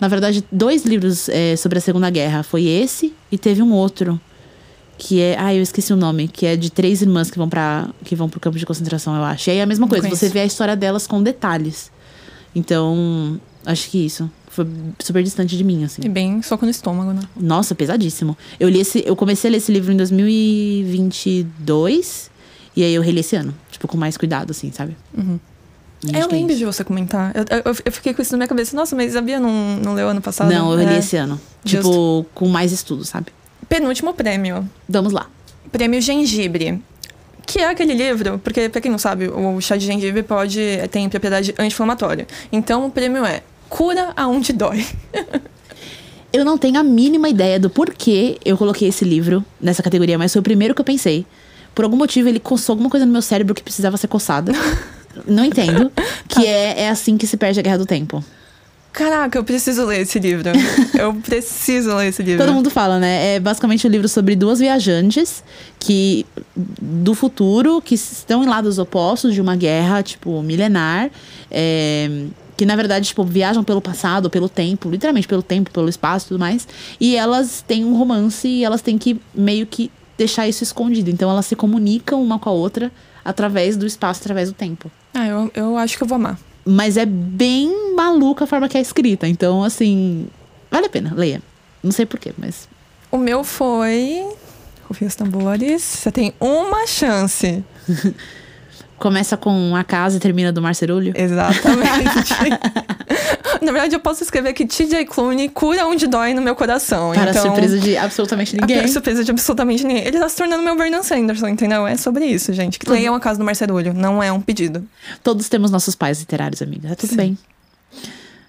na 0.00 0.08
verdade, 0.08 0.44
dois 0.50 0.84
livros 0.84 1.28
é, 1.28 1.56
sobre 1.56 1.78
a 1.78 1.80
Segunda 1.80 2.08
Guerra. 2.10 2.42
Foi 2.42 2.64
esse 2.64 3.12
e 3.30 3.36
teve 3.36 3.62
um 3.62 3.72
outro. 3.72 4.20
Que 4.96 5.20
é. 5.20 5.36
Ah, 5.38 5.54
eu 5.54 5.62
esqueci 5.62 5.92
o 5.92 5.96
nome. 5.96 6.28
Que 6.28 6.46
é 6.46 6.56
de 6.56 6.70
três 6.70 7.02
irmãs 7.02 7.30
que 7.30 7.36
vão 7.36 7.48
para 7.48 7.88
que 8.04 8.14
vão 8.16 8.28
pro 8.28 8.40
campo 8.40 8.58
de 8.58 8.64
concentração, 8.64 9.14
eu 9.14 9.24
acho. 9.24 9.50
E 9.50 9.52
aí 9.52 9.58
é 9.58 9.62
a 9.62 9.66
mesma 9.66 9.88
coisa, 9.88 10.08
você 10.08 10.28
vê 10.28 10.40
a 10.40 10.44
história 10.44 10.76
delas 10.76 11.06
com 11.06 11.22
detalhes. 11.22 11.90
Então, 12.54 13.40
acho 13.64 13.90
que 13.90 14.04
isso. 14.04 14.30
Foi 14.48 14.66
super 15.00 15.22
distante 15.22 15.56
de 15.56 15.64
mim, 15.64 15.84
assim. 15.84 16.02
E 16.04 16.08
bem 16.08 16.42
soco 16.42 16.64
no 16.64 16.70
estômago, 16.70 17.12
né? 17.12 17.22
Nossa, 17.36 17.74
pesadíssimo. 17.74 18.36
Eu 18.60 18.68
li 18.68 18.80
esse, 18.80 19.02
eu 19.04 19.16
comecei 19.16 19.48
a 19.48 19.52
ler 19.52 19.58
esse 19.58 19.72
livro 19.72 19.92
em 19.92 19.96
2022 19.96 22.30
e 22.76 22.84
aí 22.84 22.94
eu 22.94 23.02
reli 23.02 23.20
esse 23.20 23.36
ano. 23.36 23.54
Tipo, 23.70 23.88
com 23.88 23.96
mais 23.96 24.16
cuidado, 24.16 24.52
assim, 24.52 24.70
sabe? 24.70 24.96
Uhum. 25.16 25.40
É, 26.12 26.20
eu 26.20 26.28
é 26.28 26.32
lembro 26.32 26.52
é 26.52 26.56
de 26.56 26.64
você 26.64 26.84
comentar. 26.84 27.32
Eu, 27.34 27.44
eu, 27.64 27.76
eu, 27.84 27.92
fiquei 27.92 28.12
com 28.12 28.20
isso 28.20 28.32
na 28.32 28.38
minha 28.38 28.48
cabeça. 28.48 28.76
Nossa, 28.76 28.94
mas 28.94 29.16
a 29.16 29.20
Bia 29.20 29.40
não, 29.40 29.76
não 29.82 29.94
leu 29.94 30.08
ano 30.08 30.20
passado? 30.20 30.52
Não, 30.52 30.70
eu 30.70 30.78
reli 30.78 30.94
é. 30.94 30.98
esse 30.98 31.16
ano. 31.16 31.40
Justo. 31.64 31.90
Tipo, 31.90 32.26
com 32.34 32.48
mais 32.48 32.72
estudo, 32.72 33.04
sabe? 33.04 33.28
Penúltimo 33.68 34.12
prêmio. 34.12 34.68
Vamos 34.88 35.12
lá. 35.12 35.28
Prêmio 35.72 36.00
Gengibre. 36.00 36.82
Que 37.46 37.60
é 37.60 37.68
aquele 37.68 37.94
livro, 37.94 38.38
porque, 38.38 38.68
pra 38.68 38.80
quem 38.80 38.90
não 38.90 38.98
sabe, 38.98 39.28
o 39.28 39.60
chá 39.60 39.76
de 39.76 39.86
gengibre 39.86 40.22
pode 40.22 40.60
tem 40.90 41.08
propriedade 41.08 41.54
anti-inflamatória. 41.58 42.26
Então, 42.50 42.86
o 42.86 42.90
prêmio 42.90 43.24
é 43.24 43.42
Cura 43.68 44.12
aonde 44.16 44.52
dói. 44.52 44.86
eu 46.32 46.44
não 46.44 46.56
tenho 46.56 46.78
a 46.78 46.82
mínima 46.82 47.28
ideia 47.28 47.58
do 47.58 47.68
porquê 47.68 48.38
eu 48.44 48.56
coloquei 48.56 48.88
esse 48.88 49.04
livro 49.04 49.44
nessa 49.60 49.82
categoria, 49.82 50.16
mas 50.16 50.32
foi 50.32 50.40
o 50.40 50.42
primeiro 50.42 50.74
que 50.74 50.80
eu 50.80 50.84
pensei. 50.84 51.26
Por 51.74 51.84
algum 51.84 51.96
motivo, 51.96 52.28
ele 52.28 52.38
coçou 52.38 52.74
alguma 52.74 52.88
coisa 52.88 53.04
no 53.04 53.12
meu 53.12 53.22
cérebro 53.22 53.54
que 53.54 53.62
precisava 53.62 53.96
ser 53.96 54.06
coçada. 54.06 54.52
não 55.26 55.44
entendo. 55.44 55.90
Que 56.28 56.42
tá. 56.42 56.46
é, 56.46 56.82
é 56.82 56.88
assim 56.88 57.16
que 57.16 57.26
se 57.26 57.36
perde 57.36 57.58
a 57.58 57.62
Guerra 57.62 57.78
do 57.78 57.86
Tempo. 57.86 58.24
Caraca, 58.94 59.36
eu 59.36 59.42
preciso 59.42 59.84
ler 59.84 60.02
esse 60.02 60.20
livro. 60.20 60.50
eu 60.96 61.12
preciso 61.14 61.94
ler 61.96 62.08
esse 62.08 62.22
livro. 62.22 62.46
Todo 62.46 62.54
mundo 62.54 62.70
fala, 62.70 63.00
né? 63.00 63.34
É 63.34 63.40
basicamente 63.40 63.84
um 63.88 63.90
livro 63.90 64.08
sobre 64.08 64.36
duas 64.36 64.60
viajantes 64.60 65.42
que 65.80 66.24
do 66.56 67.12
futuro 67.12 67.82
que 67.82 67.96
estão 67.96 68.44
em 68.44 68.46
lados 68.46 68.78
opostos 68.78 69.34
de 69.34 69.40
uma 69.40 69.56
guerra, 69.56 70.00
tipo, 70.00 70.40
milenar. 70.42 71.10
É, 71.50 72.08
que 72.56 72.64
na 72.64 72.76
verdade, 72.76 73.08
tipo, 73.08 73.24
viajam 73.24 73.64
pelo 73.64 73.80
passado, 73.80 74.30
pelo 74.30 74.48
tempo, 74.48 74.88
literalmente 74.88 75.26
pelo 75.26 75.42
tempo, 75.42 75.72
pelo 75.72 75.88
espaço 75.88 76.26
e 76.26 76.28
tudo 76.28 76.38
mais. 76.38 76.68
E 77.00 77.16
elas 77.16 77.64
têm 77.66 77.84
um 77.84 77.96
romance 77.96 78.46
e 78.46 78.64
elas 78.64 78.80
têm 78.80 78.96
que 78.96 79.20
meio 79.34 79.66
que 79.66 79.90
deixar 80.16 80.46
isso 80.46 80.62
escondido. 80.62 81.10
Então 81.10 81.28
elas 81.28 81.46
se 81.46 81.56
comunicam 81.56 82.22
uma 82.22 82.38
com 82.38 82.48
a 82.48 82.52
outra 82.52 82.92
através 83.24 83.76
do 83.76 83.84
espaço, 83.84 84.20
através 84.20 84.50
do 84.50 84.54
tempo. 84.54 84.88
Ah, 85.12 85.26
eu, 85.26 85.50
eu 85.52 85.76
acho 85.76 85.96
que 85.96 86.04
eu 86.04 86.06
vou 86.06 86.14
amar. 86.14 86.38
Mas 86.64 86.96
é 86.96 87.04
bem 87.04 87.94
maluca 87.94 88.44
a 88.44 88.46
forma 88.46 88.68
que 88.68 88.78
é 88.78 88.80
escrita. 88.80 89.28
Então, 89.28 89.62
assim, 89.62 90.26
vale 90.70 90.86
a 90.86 90.88
pena, 90.88 91.12
leia. 91.14 91.42
Não 91.82 91.92
sei 91.92 92.06
porquê, 92.06 92.32
mas. 92.38 92.68
O 93.10 93.18
meu 93.18 93.44
foi. 93.44 94.26
Rufem 94.88 95.06
os 95.06 95.14
tambores. 95.14 95.82
Você 95.82 96.10
tem 96.10 96.32
uma 96.40 96.86
chance. 96.86 97.62
Começa 98.98 99.36
com 99.36 99.76
a 99.76 99.84
casa 99.84 100.16
e 100.16 100.20
termina 100.20 100.50
do 100.52 100.62
Marcerulho? 100.62 101.12
Exatamente. 101.14 102.34
Na 103.60 103.72
verdade, 103.72 103.94
eu 103.94 104.00
posso 104.00 104.22
escrever 104.22 104.52
que 104.52 104.66
TJ 104.66 105.04
Clooney 105.06 105.48
cura 105.48 105.86
onde 105.86 106.06
dói 106.06 106.34
no 106.34 106.42
meu 106.42 106.54
coração. 106.54 107.12
Para 107.12 107.30
então, 107.30 107.42
surpresa 107.42 107.78
de 107.78 107.96
absolutamente 107.96 108.56
ninguém. 108.56 108.78
Para 108.78 108.88
surpresa 108.88 109.24
de 109.24 109.30
absolutamente 109.30 109.84
ninguém. 109.84 110.04
Ele 110.04 110.18
tá 110.18 110.28
se 110.28 110.36
tornando 110.36 110.62
meu 110.62 110.76
Vernon 110.76 111.02
Sanderson, 111.02 111.48
entendeu? 111.48 111.86
É 111.86 111.96
sobre 111.96 112.24
isso, 112.26 112.52
gente. 112.52 112.78
Que 112.78 112.88
leiam 112.88 113.14
a 113.14 113.20
casa 113.20 113.38
do 113.38 113.44
Marcerulho. 113.44 113.92
Não 113.94 114.22
é 114.22 114.32
um 114.32 114.40
pedido. 114.40 114.86
Todos 115.22 115.48
temos 115.48 115.70
nossos 115.70 115.94
pais 115.94 116.20
literários, 116.20 116.62
amiga. 116.62 116.90
Tá 116.90 116.96
tudo 116.96 117.10
Sim. 117.10 117.16
bem. 117.16 117.38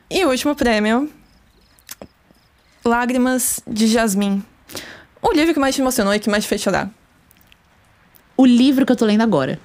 E 0.09 0.25
o 0.25 0.29
último 0.29 0.55
prêmio. 0.55 1.09
Lágrimas 2.83 3.59
de 3.67 3.87
Jasmine. 3.87 4.43
O 5.21 5.31
livro 5.31 5.53
que 5.53 5.59
mais 5.59 5.73
te 5.73 5.81
emocionou 5.81 6.13
e 6.13 6.19
que 6.19 6.29
mais 6.29 6.43
te 6.43 6.47
fez 6.47 6.61
chorar. 6.61 6.89
O 8.37 8.45
livro 8.45 8.85
que 8.85 8.91
eu 8.91 8.95
tô 8.95 9.05
lendo 9.05 9.21
agora. 9.21 9.59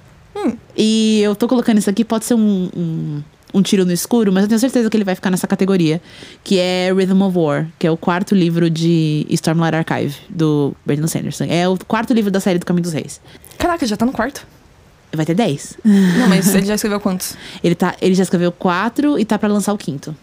E 0.77 1.21
eu 1.23 1.35
tô 1.35 1.49
colocando 1.49 1.79
isso 1.79 1.91
aqui, 1.91 2.05
pode 2.05 2.25
ser 2.25 2.35
um, 2.35 2.71
um, 2.75 3.23
um 3.53 3.63
tiro 3.63 3.85
no 3.85 3.93
escuro, 3.93 4.33
mas 4.33 4.45
eu 4.45 4.49
tenho 4.49 4.61
certeza 4.61 4.89
que 4.89 4.97
ele 4.97 5.05
vai 5.05 5.15
ficar 5.15 5.31
nessa 5.31 5.47
categoria, 5.47 6.01
que 6.45 6.59
é 6.59 6.93
Rhythm 6.93 7.23
of 7.23 7.37
War, 7.37 7.69
que 7.79 7.87
é 7.87 7.91
o 7.91 7.97
quarto 7.97 8.35
livro 8.35 8.71
de 8.71 9.27
Stormlight 9.31 9.77
Archive, 9.77 10.17
do 10.29 10.75
Brandon 10.85 11.09
Sanderson. 11.09 11.45
É 11.49 11.69
o 11.69 11.77
quarto 11.87 12.13
livro 12.13 12.31
da 12.31 12.41
série 12.41 12.59
do 12.59 12.67
Caminho 12.67 12.85
dos 12.85 12.93
Reis. 12.93 13.21
Caraca, 13.59 13.85
já 13.87 13.97
tá 13.97 14.07
no 14.07 14.13
quarto. 14.13 14.47
Vai 15.13 15.27
ter 15.27 15.35
10. 15.35 15.79
Não, 15.85 16.29
mas 16.29 16.55
ele 16.55 16.67
já 16.67 16.75
escreveu 16.75 17.01
quantos? 17.01 17.37
Ele, 17.65 17.75
tá, 17.75 17.97
ele 18.01 18.15
já 18.15 18.23
escreveu 18.23 18.53
quatro 18.53 19.19
e 19.19 19.25
tá 19.25 19.37
pra 19.37 19.49
lançar 19.49 19.73
o 19.73 19.79
quinto. 19.79 20.15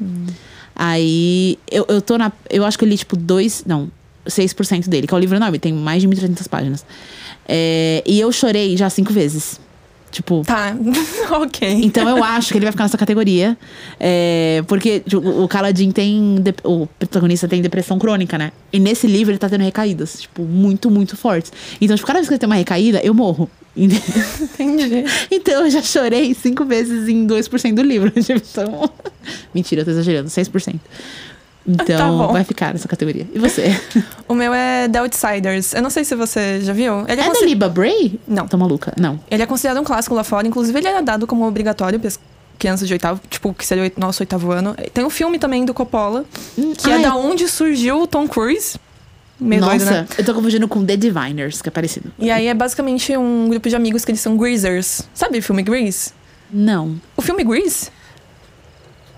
Aí, 0.74 1.60
eu, 1.70 1.86
eu 1.90 2.02
tô 2.02 2.18
na. 2.18 2.32
Eu 2.50 2.64
acho 2.64 2.78
que 2.80 2.86
eu 2.86 2.88
li, 2.88 2.98
tipo, 2.98 3.18
dois. 3.18 3.64
Não, 3.66 3.92
6% 4.26 4.88
dele, 4.88 5.08
que 5.08 5.14
é 5.14 5.18
um 5.18 5.20
livro 5.20 5.36
enorme, 5.36 5.60
tem 5.60 5.74
mais 5.74 6.02
de 6.02 6.08
1.300 6.08 6.48
páginas. 6.48 6.86
É, 7.48 8.04
e 8.06 8.20
eu 8.20 8.32
chorei 8.32 8.78
já 8.78 8.90
cinco 8.90 9.12
vezes. 9.12 9.60
Tipo. 10.12 10.44
Tá, 10.46 10.76
ok. 11.42 11.68
Então 11.84 12.08
eu 12.08 12.24
acho 12.24 12.52
que 12.52 12.58
ele 12.58 12.66
vai 12.66 12.72
ficar 12.72 12.86
nessa 12.86 12.98
categoria. 12.98 13.58
É, 14.00 14.64
porque 14.68 15.02
tipo, 15.02 15.28
o 15.28 15.48
Kaladin 15.48 15.92
tem. 15.92 16.44
O 16.64 16.88
protagonista 16.88 17.48
tem 17.48 17.62
depressão 17.62 18.00
crônica, 18.00 18.38
né? 18.38 18.52
E 18.72 18.80
nesse 18.80 19.08
livro 19.08 19.32
ele 19.32 19.40
tá 19.40 19.50
tendo 19.50 19.64
recaídas, 19.64 20.22
tipo, 20.22 20.44
muito, 20.44 20.90
muito 20.90 21.18
fortes. 21.18 21.52
Então, 21.82 21.96
tipo, 21.96 22.08
cada 22.08 22.20
vez 22.20 22.28
que 22.28 22.34
ele 22.34 22.40
tem 22.40 22.48
uma 22.48 22.56
recaída, 22.56 23.00
eu 23.04 23.14
morro. 23.14 23.50
Entendi. 23.78 25.06
Então 25.30 25.66
eu 25.66 25.70
já 25.70 25.82
chorei 25.84 26.34
cinco 26.34 26.66
vezes 26.66 27.08
em 27.08 27.28
2% 27.28 27.76
do 27.76 27.84
livro. 27.84 28.10
Tipo, 28.20 28.42
então... 28.52 28.90
Mentira, 29.54 29.82
eu 29.82 29.86
tô 29.86 29.92
exagerando, 29.92 30.30
6%. 30.30 30.80
Então 31.68 32.18
Tá 32.20 32.28
vai 32.28 32.44
ficar 32.44 32.72
nessa 32.74 32.88
categoria. 32.88 33.28
E 33.34 33.40
você? 33.40 33.78
O 34.28 34.34
meu 34.34 34.54
é 34.54 34.88
The 34.88 35.00
Outsiders. 35.00 35.74
Eu 35.74 35.82
não 35.82 35.90
sei 35.90 36.04
se 36.06 36.16
você 36.16 36.62
já 36.62 36.72
viu. 36.74 37.02
Ele 37.02 37.12
é, 37.12 37.14
É 37.14 37.16
da 37.18 37.24
consi- 37.26 37.46
Liba 37.46 37.68
Bray? 37.68 38.20
Não. 38.28 38.48
Tô 38.48 38.58
maluca. 38.58 38.94
Não. 38.98 39.20
Ele 39.30 39.44
é 39.44 39.46
considerado 39.46 39.80
um 39.82 39.84
clássico 39.84 40.16
lá 40.16 40.24
fora. 40.24 40.48
Inclusive, 40.48 40.78
ele 40.78 40.88
era 40.88 41.02
dado 41.02 41.28
como 41.28 41.46
obrigatório 41.46 42.00
para 42.00 42.08
as 42.08 42.20
crianças 42.58 42.88
de 42.88 42.94
oitavo, 42.94 43.20
tipo, 43.30 43.54
que 43.54 43.66
seria 43.66 43.92
o 43.96 44.00
nosso 44.00 44.24
oitavo 44.24 44.52
ano. 44.52 44.76
Tem 44.94 45.04
um 45.04 45.10
filme 45.10 45.38
também 45.38 45.66
do 45.66 45.74
Coppola, 45.74 46.24
que 46.78 46.90
é 46.90 46.96
Ai, 46.96 47.02
da 47.04 47.16
onde 47.16 47.48
surgiu 47.48 48.02
o 48.02 48.08
Tom 48.08 48.28
Cruise. 48.28 48.78
Meio 49.40 49.62
Nossa, 49.62 49.78
doido, 49.78 49.92
né? 49.92 50.08
eu 50.18 50.26
tô 50.26 50.34
confundindo 50.34 50.68
com 50.68 50.84
The 50.84 50.98
Diviners, 50.98 51.62
que 51.62 51.70
é 51.70 51.72
parecido. 51.72 52.12
E 52.18 52.32
aí 52.32 52.48
é 52.48 52.54
basicamente 52.56 53.16
um 53.16 53.48
grupo 53.50 53.70
de 53.70 53.76
amigos 53.76 54.04
que 54.04 54.10
eles 54.10 54.22
são 54.22 54.36
greasers. 54.36 55.04
Sabe 55.14 55.38
o 55.38 55.44
filme 55.44 55.62
Grease? 55.62 56.10
Não. 56.52 57.00
O 57.16 57.22
filme 57.22 57.44
Grease? 57.44 57.90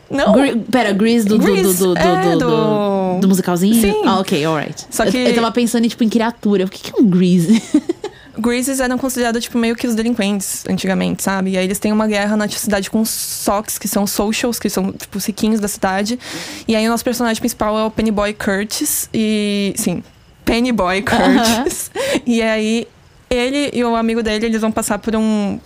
Não. 0.09 0.33
Gre- 0.33 0.55
Pera, 0.71 0.91
Grease 0.93 1.25
do, 1.25 1.37
do, 1.37 1.45
do, 1.45 1.73
do, 1.73 1.93
do, 1.93 1.97
é, 1.97 2.35
do, 2.35 3.19
do- 3.21 3.27
musicalzinho? 3.27 3.79
Sim. 3.79 4.01
Ah, 4.05 4.19
ok, 4.19 4.43
alright. 4.45 4.85
Só 4.89 5.03
Eu- 5.03 5.11
que- 5.11 5.17
Eu, 5.17 5.35
tava 5.35 5.51
pensando 5.51 5.85
em, 5.85 5.87
tipo, 5.87 6.03
em 6.03 6.09
criatura. 6.09 6.65
O 6.65 6.69
que, 6.69 6.79
que 6.91 6.99
é 6.99 7.01
um 7.01 7.05
Grease? 7.07 7.61
Greases 8.37 8.79
eram 8.79 8.97
considerados, 8.97 9.43
tipo, 9.43 9.57
meio 9.57 9.75
que 9.75 9.85
os 9.85 9.95
delinquentes 9.95 10.63
antigamente, 10.69 11.21
sabe? 11.21 11.51
E 11.51 11.57
aí 11.57 11.65
eles 11.65 11.77
têm 11.77 11.91
uma 11.91 12.07
guerra 12.07 12.37
na 12.37 12.47
cidade 12.47 12.89
com 12.89 13.01
os 13.01 13.09
socks, 13.09 13.77
que 13.77 13.85
são 13.85 14.07
socials, 14.07 14.57
que 14.57 14.69
são, 14.69 14.93
tipo, 14.93 15.17
os 15.17 15.25
riquinhos 15.25 15.59
da 15.59 15.67
cidade. 15.67 16.17
E 16.65 16.73
aí 16.73 16.87
o 16.87 16.89
nosso 16.89 17.03
personagem 17.03 17.37
principal 17.41 17.77
é 17.77 17.83
o 17.83 17.91
Pennyboy 17.91 18.33
Curtis. 18.33 19.09
E. 19.13 19.73
Sim, 19.75 20.01
Pennyboy 20.45 21.01
Curtis. 21.03 21.91
E 22.25 22.41
aí 22.41 22.87
ele 23.29 23.71
e 23.73 23.83
o 23.83 23.95
amigo 23.95 24.23
dele, 24.23 24.45
eles 24.45 24.61
vão 24.61 24.71
passar 24.71 24.99
por 24.99 25.15
um. 25.15 25.59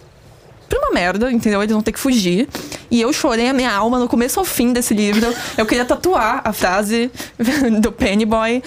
Por 0.74 0.80
uma 0.80 0.92
merda, 0.92 1.32
entendeu? 1.32 1.62
Eles 1.62 1.72
vão 1.72 1.84
ter 1.84 1.92
que 1.92 2.00
fugir. 2.00 2.50
E 2.90 3.00
eu 3.00 3.14
chorei 3.14 3.48
a 3.48 3.54
minha 3.54 3.72
alma 3.72 4.00
no 4.00 4.08
começo 4.08 4.40
ao 4.40 4.46
fim 4.46 4.74
desse 4.74 4.92
livro. 4.92 5.32
Eu 5.56 5.68
queria 5.68 5.86
tatuar 5.86 6.42
a 6.44 6.52
frase 6.52 7.12
do 7.80 7.92
Pennyboy. 7.92 8.64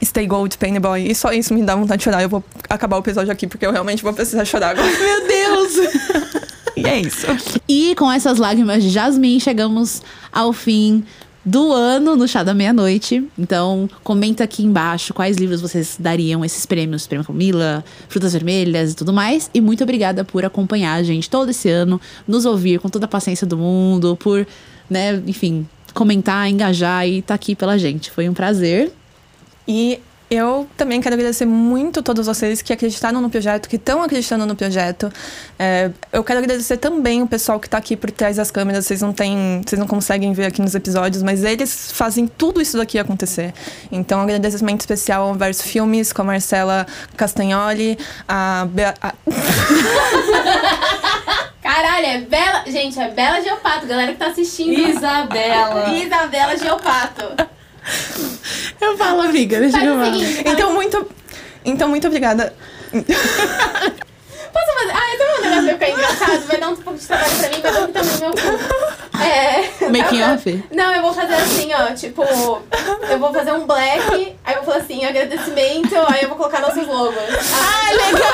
Stay 0.00 0.28
Gold, 0.28 0.56
Pennyboy. 0.56 1.10
E 1.10 1.12
só 1.12 1.32
isso 1.32 1.52
me 1.52 1.64
dá 1.64 1.74
vontade 1.74 1.98
de 1.98 2.04
chorar. 2.04 2.22
Eu 2.22 2.28
vou 2.28 2.44
acabar 2.70 2.98
o 2.98 3.00
episódio 3.00 3.32
aqui, 3.32 3.48
porque 3.48 3.66
eu 3.66 3.72
realmente 3.72 4.00
vou 4.00 4.12
precisar 4.12 4.44
chorar 4.44 4.78
agora. 4.78 4.86
Meu 4.96 5.26
Deus! 5.26 5.72
E 6.76 6.86
é 6.86 7.00
isso. 7.00 7.26
E 7.68 7.96
com 7.96 8.10
essas 8.10 8.38
lágrimas 8.38 8.80
de 8.84 8.88
Jasmine, 8.88 9.40
chegamos 9.40 10.02
ao 10.30 10.52
fim 10.52 11.04
do 11.44 11.72
ano 11.72 12.14
no 12.16 12.28
Chá 12.28 12.42
da 12.42 12.54
Meia-Noite. 12.54 13.26
Então, 13.38 13.88
comenta 14.02 14.44
aqui 14.44 14.64
embaixo 14.64 15.12
quais 15.12 15.36
livros 15.36 15.60
vocês 15.60 15.96
dariam 15.98 16.44
esses 16.44 16.64
prêmios. 16.64 17.06
Prêmio 17.06 17.26
Camila, 17.26 17.84
Frutas 18.08 18.32
Vermelhas 18.32 18.92
e 18.92 18.96
tudo 18.96 19.12
mais. 19.12 19.50
E 19.52 19.60
muito 19.60 19.82
obrigada 19.82 20.24
por 20.24 20.44
acompanhar 20.44 20.94
a 20.94 21.02
gente 21.02 21.28
todo 21.28 21.50
esse 21.50 21.68
ano, 21.68 22.00
nos 22.26 22.44
ouvir 22.44 22.78
com 22.78 22.88
toda 22.88 23.06
a 23.06 23.08
paciência 23.08 23.46
do 23.46 23.56
mundo, 23.56 24.16
por, 24.16 24.46
né, 24.88 25.20
enfim, 25.26 25.66
comentar, 25.92 26.48
engajar 26.48 27.06
e 27.06 27.18
estar 27.18 27.34
aqui 27.34 27.54
pela 27.54 27.76
gente. 27.76 28.10
Foi 28.10 28.28
um 28.28 28.34
prazer. 28.34 28.92
E 29.66 29.98
eu 30.34 30.66
também 30.78 30.98
quero 31.00 31.14
agradecer 31.14 31.44
muito 31.44 32.00
a 32.00 32.02
todos 32.02 32.26
vocês 32.26 32.62
que 32.62 32.72
acreditaram 32.72 33.20
no 33.20 33.28
projeto, 33.28 33.68
que 33.68 33.76
estão 33.76 34.02
acreditando 34.02 34.46
no 34.46 34.56
projeto. 34.56 35.12
É, 35.58 35.90
eu 36.10 36.24
quero 36.24 36.38
agradecer 36.38 36.78
também 36.78 37.20
o 37.22 37.26
pessoal 37.26 37.60
que 37.60 37.66
está 37.66 37.76
aqui 37.76 37.94
por 37.96 38.10
trás 38.10 38.36
das 38.36 38.50
câmeras. 38.50 38.86
Vocês 38.86 39.02
não 39.02 39.12
têm, 39.12 39.60
vocês 39.66 39.78
não 39.78 39.86
conseguem 39.86 40.32
ver 40.32 40.46
aqui 40.46 40.62
nos 40.62 40.74
episódios, 40.74 41.22
mas 41.22 41.44
eles 41.44 41.92
fazem 41.92 42.26
tudo 42.26 42.62
isso 42.62 42.78
daqui 42.78 42.98
acontecer. 42.98 43.52
Então, 43.90 44.20
um 44.20 44.22
agradecimento 44.22 44.80
especial 44.80 45.28
ao 45.28 45.34
Verso 45.34 45.64
Filmes, 45.64 46.12
com 46.14 46.22
a 46.22 46.24
Marcela 46.24 46.86
Castagnoli, 47.16 47.98
a, 48.26 48.66
Bea- 48.70 48.94
a 49.02 49.12
Caralho, 51.62 52.06
é 52.06 52.18
Bela. 52.22 52.64
Gente, 52.66 52.98
é 52.98 53.10
Bela 53.10 53.40
Geopato, 53.42 53.86
galera 53.86 54.12
que 54.12 54.18
tá 54.18 54.28
assistindo. 54.28 54.72
Isabela. 54.78 55.90
Isabela 55.94 56.56
Geopato. 56.56 57.24
Eu 58.92 58.98
falo, 58.98 59.22
amiga, 59.22 59.58
deixa 59.58 59.78
Faz 59.78 59.88
eu 59.88 59.94
falar. 59.94 60.12
seguinte. 60.12 60.44
Então, 60.46 60.74
muito, 60.74 61.06
então, 61.64 61.88
muito 61.88 62.06
obrigada. 62.06 62.54
Posso 62.92 63.06
fazer? 64.74 64.92
Ah, 64.92 65.14
então 65.14 65.26
um 65.26 65.40
negócio 65.40 65.64
vai 65.64 65.72
ficar 65.74 65.88
engraçado, 65.88 66.46
vai 66.46 66.60
dar 66.60 66.68
um 66.68 66.76
pouco 66.76 66.98
de 66.98 67.06
trabalho 67.06 67.32
pra 67.38 67.48
mim, 67.48 67.60
vai 67.62 67.72
dar 67.72 67.88
também 67.88 68.18
meu 68.20 68.30
cu. 68.32 69.18
É. 69.22 69.88
Making 69.88 70.22
off? 70.24 70.64
Não, 70.72 70.94
eu 70.94 71.00
vou 71.02 71.14
fazer 71.14 71.34
assim, 71.34 71.70
ó, 71.72 71.94
tipo, 71.94 72.22
eu 73.08 73.18
vou 73.18 73.32
fazer 73.32 73.52
um 73.52 73.66
black, 73.66 74.36
aí 74.44 74.54
eu 74.54 74.62
vou 74.62 74.64
falar 74.64 74.84
assim, 74.84 75.04
agradecimento, 75.06 75.94
aí 76.08 76.22
eu 76.22 76.28
vou 76.28 76.36
colocar 76.36 76.60
nossos 76.60 76.86
logos. 76.86 77.16
Ah, 77.54 77.92
legal! 77.92 78.32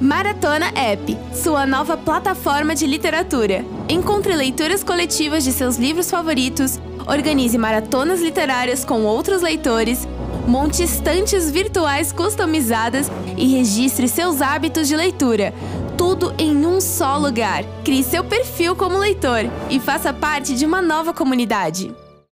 Maratona 0.00 0.68
App, 0.74 1.18
sua 1.34 1.66
nova 1.66 1.96
plataforma 1.96 2.74
de 2.74 2.86
literatura. 2.86 3.64
Encontre 3.88 4.34
leituras 4.34 4.82
coletivas 4.82 5.44
de 5.44 5.52
seus 5.52 5.76
livros 5.76 6.10
favoritos, 6.10 6.78
organize 7.06 7.56
maratonas 7.56 8.20
literárias 8.20 8.84
com 8.84 9.04
outros 9.04 9.42
leitores, 9.42 10.06
monte 10.46 10.82
estantes 10.82 11.50
virtuais 11.50 12.12
customizadas 12.12 13.10
e 13.36 13.46
registre 13.46 14.08
seus 14.08 14.40
hábitos 14.42 14.88
de 14.88 14.96
leitura. 14.96 15.54
Tudo 15.96 16.34
em 16.38 16.66
um 16.66 16.80
só 16.80 17.16
lugar. 17.16 17.64
Crie 17.84 18.02
seu 18.02 18.24
perfil 18.24 18.74
como 18.74 18.98
leitor 18.98 19.44
e 19.68 19.78
faça 19.78 20.12
parte 20.12 20.54
de 20.54 20.64
uma 20.64 20.80
nova 20.80 21.12
comunidade. 21.12 21.92